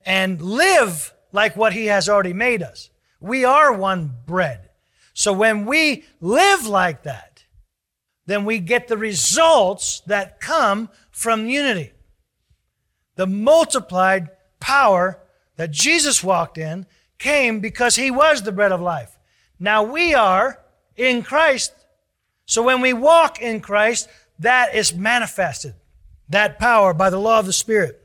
[0.05, 2.89] and live like what He has already made us,
[3.19, 4.69] we are one bread.
[5.13, 7.45] So when we live like that,
[8.25, 11.91] then we get the results that come from unity.
[13.15, 14.29] The multiplied
[14.59, 15.19] power
[15.55, 16.85] that Jesus walked in
[17.17, 19.17] came because he was the bread of life.
[19.59, 20.59] Now we are
[20.97, 21.73] in Christ.
[22.45, 25.75] So when we walk in Christ, that is manifested,
[26.29, 28.01] that power by the law of the Spirit.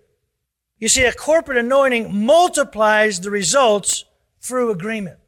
[0.79, 4.05] You see, a corporate anointing multiplies the results
[4.41, 5.19] through agreement.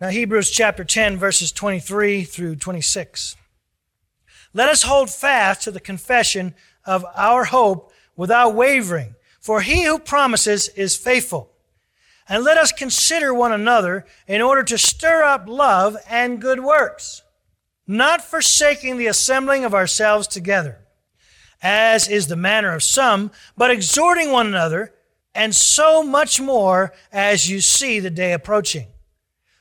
[0.00, 3.36] Now, Hebrews chapter 10, verses 23 through 26.
[4.54, 6.54] Let us hold fast to the confession
[6.84, 11.50] of our hope without wavering, for he who promises is faithful.
[12.28, 17.22] And let us consider one another in order to stir up love and good works,
[17.86, 20.78] not forsaking the assembling of ourselves together,
[21.62, 24.92] as is the manner of some, but exhorting one another,
[25.34, 28.88] and so much more as you see the day approaching.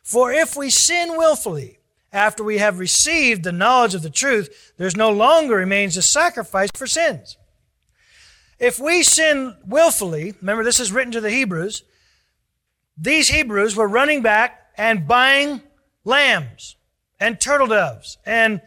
[0.03, 1.79] For if we sin willfully,
[2.11, 6.69] after we have received the knowledge of the truth, there's no longer remains a sacrifice
[6.75, 7.37] for sins.
[8.59, 11.83] If we sin willfully, remember this is written to the Hebrews,
[12.97, 15.61] these Hebrews were running back and buying
[16.03, 16.75] lambs
[17.19, 18.61] and turtle doves and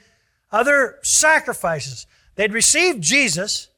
[0.50, 2.06] other sacrifices.
[2.36, 3.68] They'd received Jesus,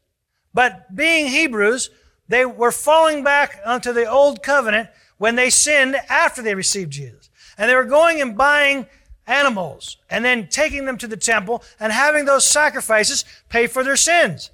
[0.54, 1.90] but being Hebrews,
[2.28, 4.88] they were falling back onto the old covenant
[5.18, 7.30] when they sinned after they received Jesus.
[7.58, 8.86] And they were going and buying
[9.26, 13.96] animals and then taking them to the temple and having those sacrifices pay for their
[13.96, 14.50] sins.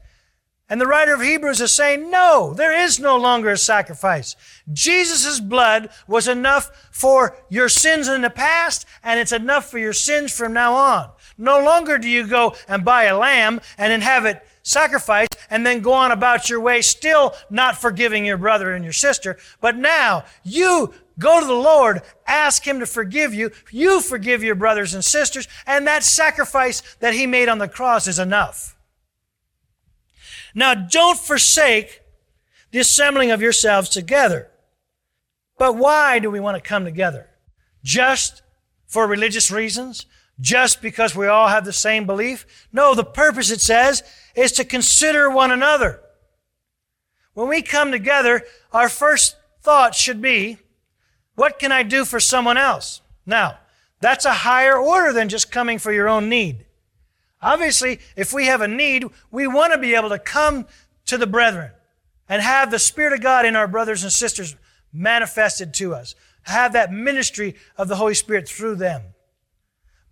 [0.68, 4.36] And the writer of Hebrews is saying, no, there is no longer a sacrifice.
[4.72, 9.92] Jesus' blood was enough for your sins in the past, and it's enough for your
[9.92, 11.10] sins from now on.
[11.38, 15.66] No longer do you go and buy a lamb and then have it sacrificed and
[15.66, 19.36] then go on about your way still not forgiving your brother and your sister.
[19.60, 23.50] But now you Go to the Lord, ask Him to forgive you.
[23.70, 28.06] You forgive your brothers and sisters, and that sacrifice that He made on the cross
[28.06, 28.76] is enough.
[30.54, 32.00] Now, don't forsake
[32.70, 34.50] the assembling of yourselves together.
[35.58, 37.28] But why do we want to come together?
[37.84, 38.42] Just
[38.86, 40.06] for religious reasons?
[40.40, 42.46] Just because we all have the same belief?
[42.72, 44.02] No, the purpose, it says,
[44.34, 46.00] is to consider one another.
[47.34, 50.58] When we come together, our first thought should be,
[51.34, 53.00] what can I do for someone else?
[53.24, 53.58] Now,
[54.00, 56.66] that's a higher order than just coming for your own need.
[57.40, 60.66] Obviously, if we have a need, we want to be able to come
[61.06, 61.70] to the brethren
[62.28, 64.56] and have the Spirit of God in our brothers and sisters
[64.92, 66.14] manifested to us.
[66.42, 69.02] Have that ministry of the Holy Spirit through them.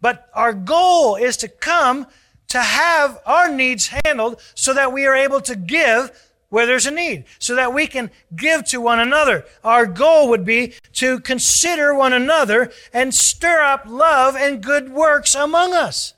[0.00, 2.06] But our goal is to come
[2.48, 6.10] to have our needs handled so that we are able to give
[6.50, 9.44] where there's a need, so that we can give to one another.
[9.62, 15.36] Our goal would be to consider one another and stir up love and good works
[15.36, 16.14] among us.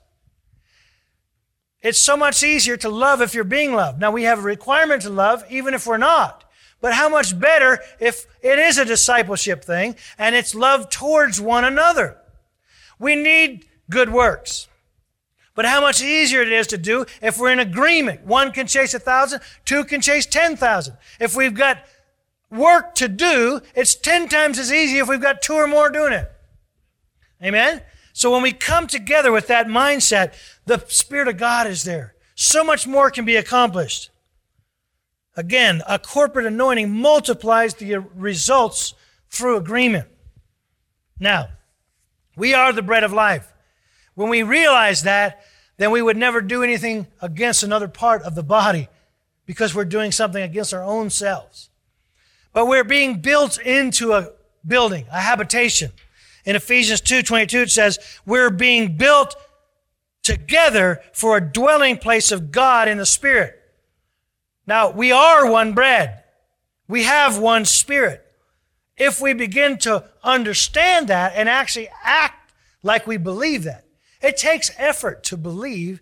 [1.83, 3.99] It's so much easier to love if you're being loved.
[3.99, 6.49] Now we have a requirement to love even if we're not.
[6.81, 11.63] But how much better if it is a discipleship thing and it's love towards one
[11.63, 12.17] another.
[12.97, 14.67] We need good works.
[15.55, 18.25] But how much easier it is to do if we're in agreement.
[18.25, 20.97] One can chase a thousand, two can chase ten thousand.
[21.19, 21.85] If we've got
[22.49, 26.13] work to do, it's ten times as easy if we've got two or more doing
[26.13, 26.31] it.
[27.43, 27.81] Amen?
[28.13, 30.33] So when we come together with that mindset,
[30.65, 32.15] the Spirit of God is there.
[32.35, 34.09] So much more can be accomplished.
[35.35, 38.93] Again, a corporate anointing multiplies the results
[39.29, 40.07] through agreement.
[41.19, 41.49] Now,
[42.35, 43.52] we are the bread of life.
[44.15, 45.43] When we realize that,
[45.77, 48.89] then we would never do anything against another part of the body
[49.45, 51.69] because we're doing something against our own selves.
[52.53, 54.31] But we're being built into a
[54.65, 55.91] building, a habitation.
[56.45, 59.35] In Ephesians 2:22 it says, "We're being built
[60.21, 63.59] together for a dwelling place of God in the Spirit."
[64.65, 66.23] Now, we are one bread.
[66.87, 68.25] We have one Spirit.
[68.95, 72.53] If we begin to understand that and actually act
[72.83, 73.82] like we believe that,
[74.23, 76.01] it takes effort to believe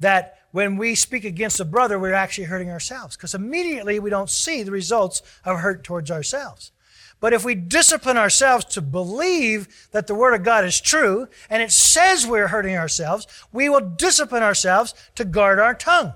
[0.00, 4.30] that when we speak against a brother, we're actually hurting ourselves because immediately we don't
[4.30, 6.72] see the results of hurt towards ourselves.
[7.20, 11.62] But if we discipline ourselves to believe that the Word of God is true and
[11.62, 16.12] it says we're hurting ourselves, we will discipline ourselves to guard our tongue.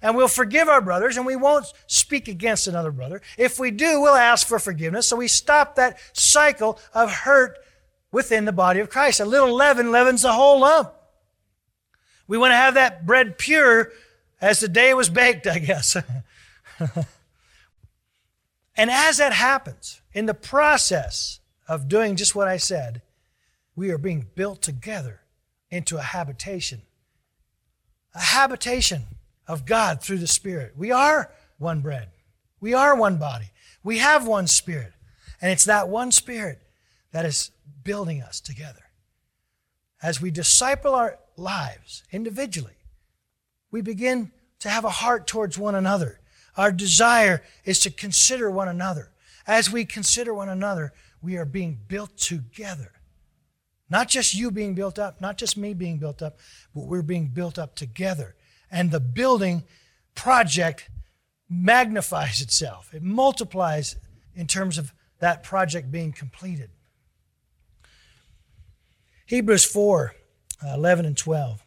[0.00, 3.22] And we'll forgive our brothers and we won't speak against another brother.
[3.36, 5.08] If we do, we'll ask for forgiveness.
[5.08, 7.58] So we stop that cycle of hurt
[8.16, 9.20] within the body of Christ.
[9.20, 10.90] A little leaven leavens the whole lump.
[12.26, 13.92] We want to have that bread pure
[14.40, 15.94] as the day was baked, I guess.
[18.74, 23.02] and as that happens, in the process of doing just what I said,
[23.74, 25.20] we are being built together
[25.70, 26.80] into a habitation.
[28.14, 29.02] A habitation
[29.46, 30.72] of God through the Spirit.
[30.74, 32.08] We are one bread.
[32.60, 33.50] We are one body.
[33.84, 34.94] We have one Spirit.
[35.42, 36.62] And it's that one Spirit
[37.12, 37.50] that is
[37.86, 38.82] building us together.
[40.02, 42.76] As we disciple our lives individually,
[43.70, 46.20] we begin to have a heart towards one another.
[46.56, 49.10] Our desire is to consider one another.
[49.46, 52.92] As we consider one another, we are being built together.
[53.88, 56.38] Not just you being built up, not just me being built up,
[56.74, 58.34] but we're being built up together.
[58.70, 59.62] And the building
[60.14, 60.90] project
[61.48, 63.94] magnifies itself, it multiplies
[64.34, 66.70] in terms of that project being completed.
[69.26, 70.14] Hebrews 4
[70.64, 71.62] uh, 11 and 12.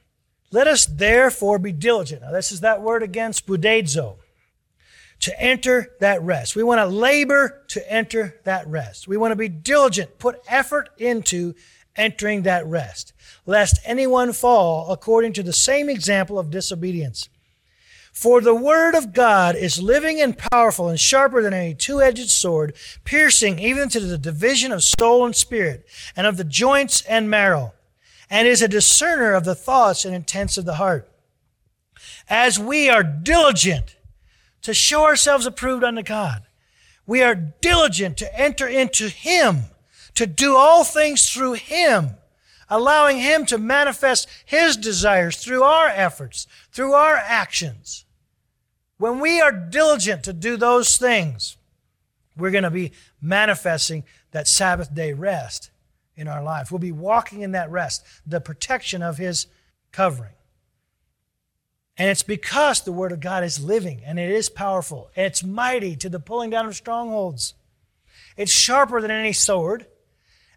[0.51, 2.21] Let us therefore be diligent.
[2.21, 4.17] Now, this is that word again, spoudazo,
[5.19, 6.55] to enter that rest.
[6.55, 9.07] We want to labor to enter that rest.
[9.07, 11.53] We want to be diligent, put effort into
[11.95, 13.13] entering that rest,
[13.45, 17.29] lest anyone fall according to the same example of disobedience.
[18.19, 22.29] For the word of God is living and powerful and sharper than any two edged
[22.29, 25.85] sword, piercing even to the division of soul and spirit,
[26.17, 27.71] and of the joints and marrow,
[28.29, 31.09] and is a discerner of the thoughts and intents of the heart.
[32.27, 33.95] As we are diligent
[34.63, 36.43] to show ourselves approved unto God,
[37.07, 39.61] we are diligent to enter into Him,
[40.15, 42.17] to do all things through Him,
[42.67, 48.03] allowing Him to manifest His desires through our efforts, through our actions.
[48.99, 51.55] When we are diligent to do those things,
[52.35, 52.91] we're going to be
[53.21, 55.71] manifesting that Sabbath day rest
[56.17, 56.69] in our life.
[56.69, 59.47] We'll be walking in that rest, the protection of His
[59.93, 60.33] covering.
[61.97, 65.09] And it's because the Word of God is living and it is powerful.
[65.15, 67.53] And it's mighty to the pulling down of strongholds.
[68.35, 69.85] It's sharper than any sword.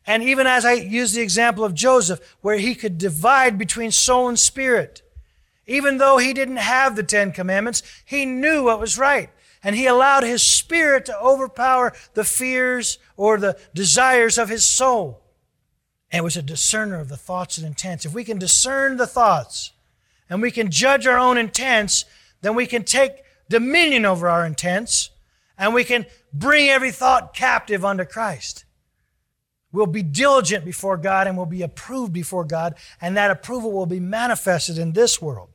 [0.05, 4.29] And even as I use the example of Joseph, where he could divide between soul
[4.29, 5.03] and spirit,
[5.67, 9.31] even though he didn't have the Ten Commandments, he knew what was right.
[9.63, 15.23] And he allowed his spirit to overpower the fears or the desires of his soul.
[16.11, 18.05] And was a discerner of the thoughts and intents.
[18.05, 19.73] If we can discern the thoughts
[20.29, 22.05] and we can judge our own intents,
[22.43, 25.11] then we can take dominion over our intents
[25.57, 28.65] and we can bring every thought captive unto Christ.
[29.71, 33.87] We'll be diligent before God and we'll be approved before God, and that approval will
[33.87, 35.49] be manifested in this world.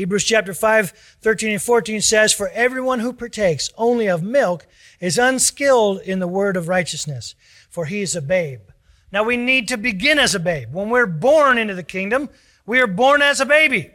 [0.00, 4.66] Hebrews chapter 5, 13 and 14 says, For everyone who partakes only of milk
[4.98, 7.34] is unskilled in the word of righteousness,
[7.68, 8.62] for he is a babe.
[9.12, 10.72] Now we need to begin as a babe.
[10.72, 12.30] When we're born into the kingdom,
[12.64, 13.90] We are born as a baby.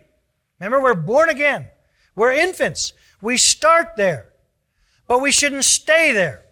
[0.60, 1.70] Remember, we're born again.
[2.16, 2.94] We're infants.
[3.20, 4.32] We start there,
[5.08, 6.46] but we shouldn't stay there.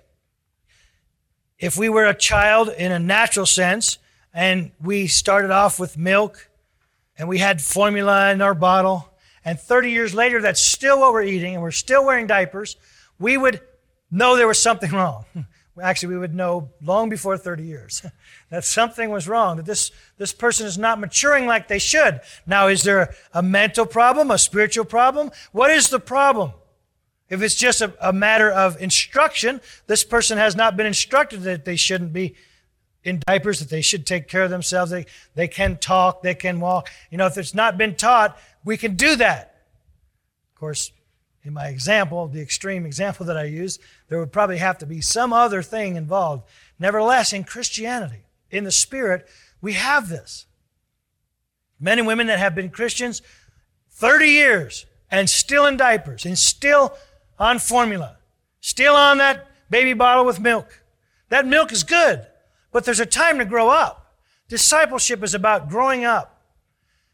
[1.60, 4.00] If we were a child in a natural sense
[4.34, 6.50] and we started off with milk
[7.20, 9.13] and we had formula in our bottle,
[9.46, 12.76] and 30 years later that's still what we're eating and we're still wearing diapers,
[13.20, 13.62] we would
[14.12, 15.26] know there was something wrong.
[15.82, 18.06] Actually, we would know long before 30 years
[18.52, 22.22] that something was wrong, that this, this person is not maturing like they should.
[22.46, 25.32] Now, is there a, mental problem, a spiritual problem?
[25.52, 26.52] What is the problem?
[27.28, 31.66] If it's just a, a matter of instruction, this person has not been instructed that
[31.66, 32.36] they shouldn't be
[33.04, 34.92] in diapers, that they should take care of themselves.
[34.92, 36.90] They, they can talk, they can walk.
[37.10, 39.64] You know, if it's not been taught, we can do that.
[40.54, 40.92] Of course,
[41.44, 45.02] in my example, the extreme example that I use, there would probably have to be
[45.02, 46.48] some other thing involved.
[46.80, 49.28] Nevertheless, in Christianity, in the Spirit,
[49.62, 50.46] we have this.
[51.80, 53.22] Men and women that have been Christians
[53.92, 56.94] 30 years and still in diapers and still
[57.38, 58.18] on formula,
[58.62, 60.84] still on that baby bottle with milk.
[61.30, 62.26] That milk is good,
[62.72, 64.16] but there's a time to grow up.
[64.48, 66.33] Discipleship is about growing up.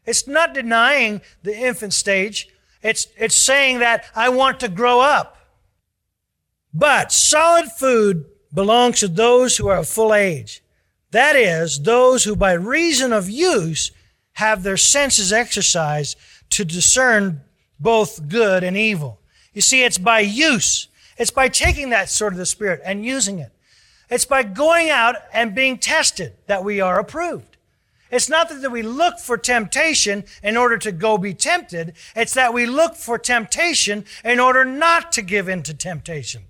[0.06, 2.48] It's not denying the infant stage.
[2.82, 5.36] It's, it's saying that I want to grow up.
[6.72, 10.62] But solid food belongs to those who are of full age.
[11.10, 13.90] That is, those who by reason of use
[14.34, 16.16] have their senses exercised
[16.50, 17.42] to discern
[17.78, 19.20] both good and evil.
[19.52, 20.88] You see, it's by use.
[21.16, 23.52] It's by taking that sword of the Spirit and using it.
[24.08, 27.49] It's by going out and being tested that we are approved.
[28.10, 31.94] It's not that we look for temptation in order to go be tempted.
[32.16, 36.44] It's that we look for temptation in order not to give in to temptation.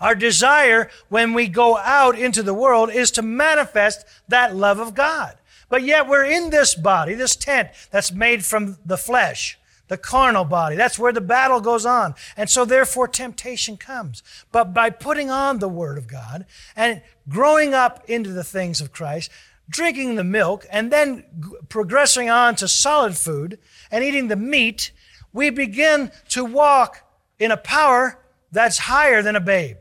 [0.00, 4.94] Our desire when we go out into the world is to manifest that love of
[4.94, 5.36] God.
[5.68, 10.44] But yet we're in this body, this tent that's made from the flesh, the carnal
[10.44, 10.76] body.
[10.76, 12.14] That's where the battle goes on.
[12.36, 14.22] And so therefore temptation comes.
[14.52, 16.46] But by putting on the Word of God
[16.76, 19.30] and growing up into the things of Christ,
[19.68, 21.24] drinking the milk, and then
[21.68, 23.58] progressing on to solid food
[23.90, 24.92] and eating the meat,
[25.32, 27.02] we begin to walk
[27.38, 28.18] in a power
[28.52, 29.76] that's higher than a babe,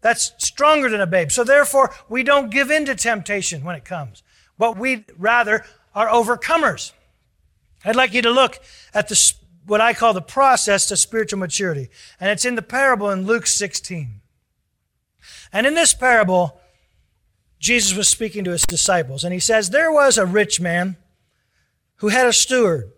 [0.00, 1.30] that's stronger than a babe.
[1.30, 4.22] So therefore, we don't give in to temptation when it comes,
[4.56, 5.64] but we rather
[5.94, 6.92] are overcomers.
[7.84, 8.58] I'd like you to look
[8.94, 9.34] at the,
[9.66, 11.88] what I call the process to spiritual maturity.
[12.20, 14.20] And it's in the parable in Luke 16.
[15.52, 16.60] And in this parable,
[17.58, 20.96] Jesus was speaking to his disciples, and he says, There was a rich man
[21.96, 22.92] who had a steward,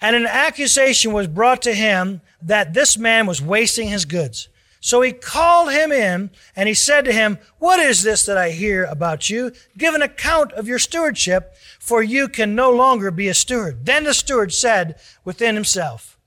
[0.00, 4.48] and an accusation was brought to him that this man was wasting his goods.
[4.82, 8.50] So he called him in, and he said to him, What is this that I
[8.50, 9.52] hear about you?
[9.76, 13.84] Give an account of your stewardship, for you can no longer be a steward.
[13.84, 16.18] Then the steward said within himself,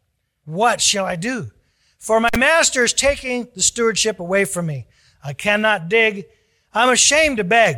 [0.46, 1.50] What shall I do?
[1.98, 4.86] For my master is taking the stewardship away from me.
[5.24, 6.26] I cannot dig
[6.74, 7.78] I'm ashamed to beg.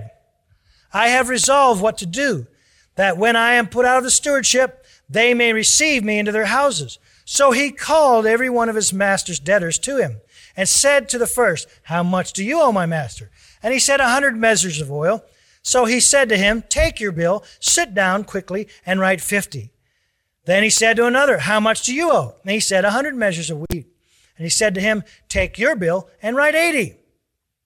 [0.93, 2.48] I have resolved what to do,
[2.96, 6.46] that when I am put out of the stewardship, they may receive me into their
[6.46, 7.00] houses.
[7.26, 10.22] So he called every one of his master's debtors to him
[10.56, 13.32] and said to the first, How much do you owe my master?
[13.62, 15.24] And he said, A hundred measures of oil.
[15.62, 19.72] So he said to him, Take your bill, sit down quickly, and write fifty.
[20.46, 22.36] Then he said to another, How much do you owe?
[22.43, 23.88] And he said, A hundred measures of wheat.
[24.38, 26.98] And he said to him, Take your bill and write eighty.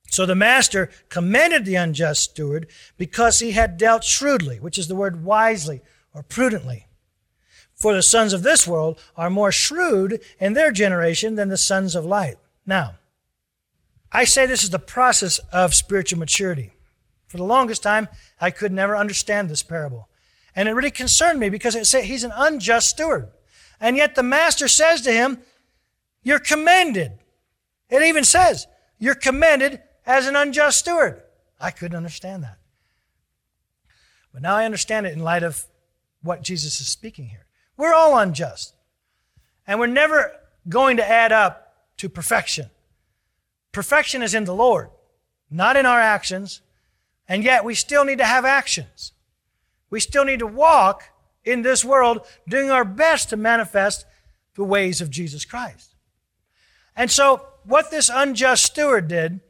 [0.10, 4.96] So the master commended the unjust steward because he had dealt shrewdly, which is the
[4.96, 5.82] word wisely
[6.14, 6.88] or prudently.
[7.76, 11.96] For the sons of this world are more shrewd in their generation than the sons
[11.96, 12.38] of light.
[12.66, 12.96] Now,
[14.12, 16.74] I say this is the process of spiritual maturity.
[17.28, 18.10] For the longest time,
[18.42, 20.10] I could never understand this parable.
[20.56, 23.30] And it really concerned me because it said he's an unjust steward.
[23.80, 25.40] And yet the master says to him,
[26.24, 27.12] You're commended.
[27.90, 31.22] It even says, You're commended as an unjust steward.
[31.62, 32.58] I couldn't understand that.
[34.34, 35.66] But now I understand it in light of
[36.24, 37.46] what Jesus is speaking here.
[37.78, 38.74] We're all unjust.
[39.68, 40.32] And we're never
[40.68, 42.72] going to add up to perfection.
[43.72, 44.90] Perfection is in the Lord,
[45.52, 46.62] not in our actions.
[47.28, 49.14] And yet we still need to have actions.
[49.92, 51.04] We still need to walk
[51.44, 54.08] in this world doing our best to manifest
[54.56, 55.94] the ways of Jesus Christ.
[56.96, 59.42] And so what this unjust steward did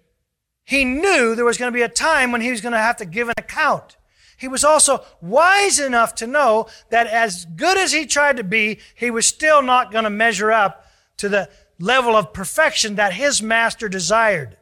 [0.69, 2.97] he knew there was going to be a time when he was going to have
[2.97, 3.97] to give an account.
[4.37, 8.77] He was also wise enough to know that as good as he tried to be,
[8.93, 10.85] he was still not going to measure up
[11.17, 11.49] to the
[11.79, 14.57] level of perfection that his master desired.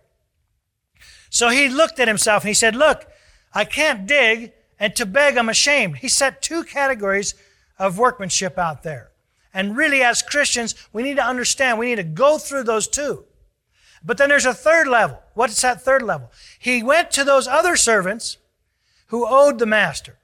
[1.29, 3.05] So he looked at himself and he said, Look,
[3.53, 5.97] I can't dig and to beg, I'm ashamed.
[5.97, 7.35] He set two categories
[7.77, 9.11] of workmanship out there.
[9.53, 13.25] And really, as Christians, we need to understand, we need to go through those two.
[14.07, 15.21] But then there's a third level.
[15.33, 16.31] What's that third level?
[16.57, 18.37] He went to those other servants
[19.07, 20.17] who owed the master.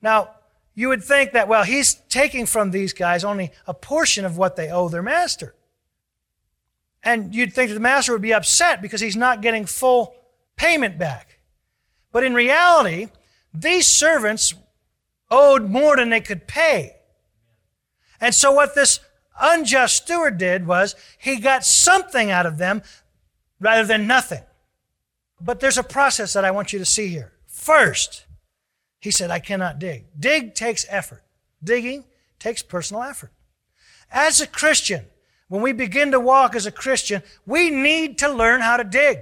[0.00, 0.30] Now,
[0.76, 4.54] you would think that, well, he's taking from these guys only a portion of what
[4.54, 5.56] they owe their master.
[7.02, 10.14] And you'd think that the master would be upset because he's not getting full
[10.54, 11.40] payment back.
[12.12, 13.08] But in reality,
[13.52, 14.54] these servants
[15.28, 16.94] owed more than they could pay.
[18.20, 19.00] And so what this
[19.40, 22.82] unjust steward did was he got something out of them
[23.60, 24.42] rather than nothing.
[25.40, 27.32] But there's a process that I want you to see here.
[27.46, 28.26] First,
[29.00, 30.06] he said, I cannot dig.
[30.18, 31.22] Dig takes effort.
[31.62, 32.04] Digging
[32.38, 33.32] takes personal effort.
[34.10, 35.04] As a Christian,
[35.48, 39.18] when we begin to walk as a Christian, we need to learn how to dig.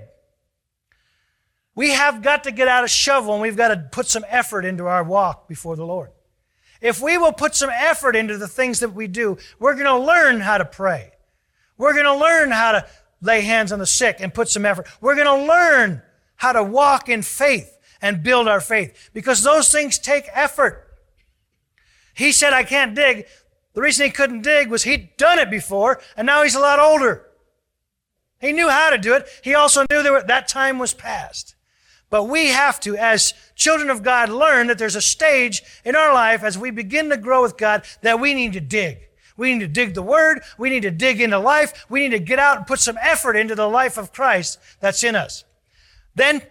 [1.75, 4.65] We have got to get out a shovel and we've got to put some effort
[4.65, 6.11] into our walk before the Lord.
[6.81, 9.99] If we will put some effort into the things that we do, we're going to
[9.99, 11.13] learn how to pray.
[11.79, 12.87] We're going to learn how to
[13.21, 14.87] lay hands on the sick and put some effort.
[15.01, 16.03] We're going to learn
[16.37, 20.83] how to walk in faith and build our faith because those things take effort.
[22.15, 23.27] He said, I can't dig.
[23.75, 26.79] The reason he couldn't dig was he'd done it before and now he's a lot
[26.79, 27.27] older.
[28.41, 29.29] He knew how to do it.
[29.43, 31.55] He also knew that that time was past.
[32.09, 36.15] But we have to, as children of God, learn that there's a stage in our
[36.15, 39.06] life as we begin to grow with God that we need to dig.
[39.37, 40.41] We need to dig the Word.
[40.59, 41.87] We need to dig into life.
[41.89, 45.05] We need to get out and put some effort into the life of Christ that's
[45.05, 45.45] in us.
[46.15, 46.43] Then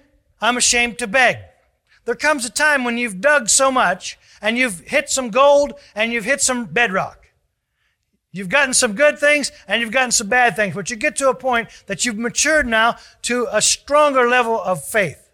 [0.42, 1.38] I'm ashamed to beg.
[2.06, 6.14] There comes a time when you've dug so much and you've hit some gold and
[6.14, 7.32] you've hit some bedrock.
[8.32, 11.30] You've gotten some good things and you've gotten some bad things, but you get to
[11.30, 15.32] a point that you've matured now to a stronger level of faith.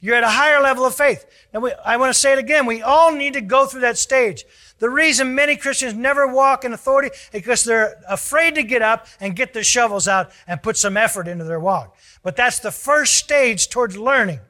[0.00, 1.26] You're at a higher level of faith.
[1.54, 2.66] Now, we, I want to say it again.
[2.66, 4.44] We all need to go through that stage.
[4.82, 9.06] The reason many Christians never walk in authority is because they're afraid to get up
[9.20, 11.96] and get their shovels out and put some effort into their walk.
[12.24, 14.40] But that's the first stage towards learning.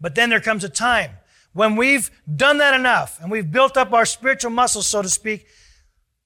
[0.00, 1.10] But then there comes a time
[1.54, 5.48] when we've done that enough and we've built up our spiritual muscles, so to speak,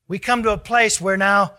[0.06, 1.54] we come to a place where now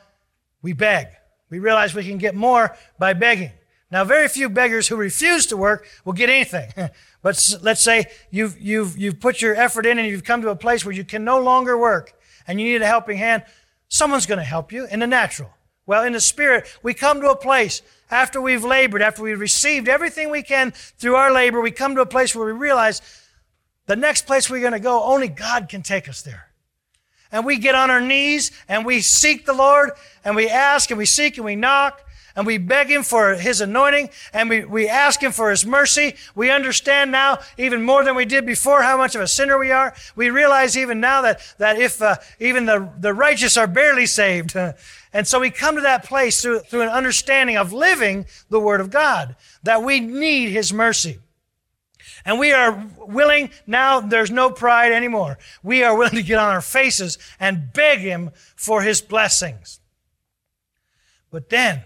[0.62, 1.08] we beg.
[1.50, 3.50] We realize we can get more by begging.
[3.90, 6.72] Now, very few beggars who refuse to work will get anything.
[7.24, 10.56] but let's say you've, you've, you've put your effort in and you've come to a
[10.56, 12.14] place where you can no longer work
[12.46, 13.44] and you need a helping hand.
[13.88, 15.50] Someone's going to help you in the natural.
[15.86, 19.88] Well, in the spirit, we come to a place after we've labored, after we've received
[19.88, 23.02] everything we can through our labor, we come to a place where we realize
[23.86, 26.48] the next place we're going to go, only God can take us there.
[27.32, 29.92] And we get on our knees and we seek the Lord
[30.26, 32.02] and we ask and we seek and we knock
[32.36, 36.16] and we beg Him for His anointing and we, we ask Him for His mercy.
[36.36, 39.72] We understand now, even more than we did before, how much of a sinner we
[39.72, 39.94] are.
[40.16, 44.56] We realize even now that, that if uh, even the, the righteous are barely saved.
[45.14, 48.82] and so we come to that place through, through an understanding of living the Word
[48.82, 51.20] of God, that we need His mercy.
[52.26, 55.38] And we are willing, now there's no pride anymore.
[55.62, 59.80] We are willing to get on our faces and beg Him for His blessings.
[61.32, 61.84] But then,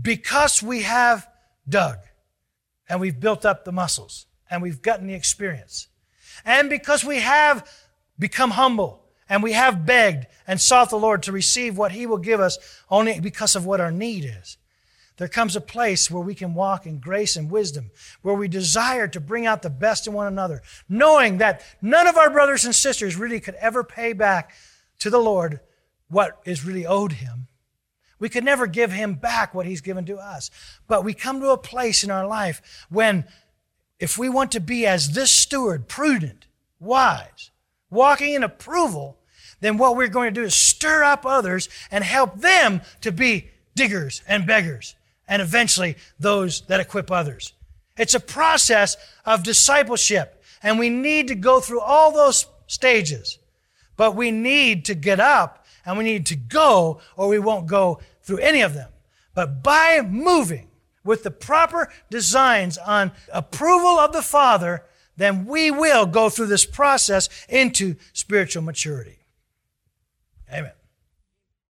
[0.00, 1.28] because we have
[1.68, 1.98] dug
[2.88, 5.88] and we've built up the muscles and we've gotten the experience,
[6.44, 7.68] and because we have
[8.18, 12.18] become humble and we have begged and sought the Lord to receive what He will
[12.18, 12.58] give us
[12.90, 14.56] only because of what our need is.
[15.18, 17.90] There comes a place where we can walk in grace and wisdom,
[18.22, 22.16] where we desire to bring out the best in one another, knowing that none of
[22.16, 24.52] our brothers and sisters really could ever pay back
[24.98, 25.60] to the Lord
[26.08, 27.48] what is really owed Him.
[28.20, 30.50] We could never give him back what he's given to us.
[30.86, 33.24] But we come to a place in our life when,
[33.98, 36.46] if we want to be as this steward, prudent,
[36.78, 37.50] wise,
[37.90, 39.16] walking in approval,
[39.60, 43.50] then what we're going to do is stir up others and help them to be
[43.74, 44.94] diggers and beggars,
[45.26, 47.54] and eventually those that equip others.
[47.96, 53.38] It's a process of discipleship, and we need to go through all those stages.
[53.96, 58.00] But we need to get up and we need to go, or we won't go
[58.30, 58.88] through any of them.
[59.34, 60.68] But by moving
[61.02, 64.84] with the proper designs on approval of the Father,
[65.16, 69.18] then we will go through this process into spiritual maturity.
[70.52, 70.70] Amen.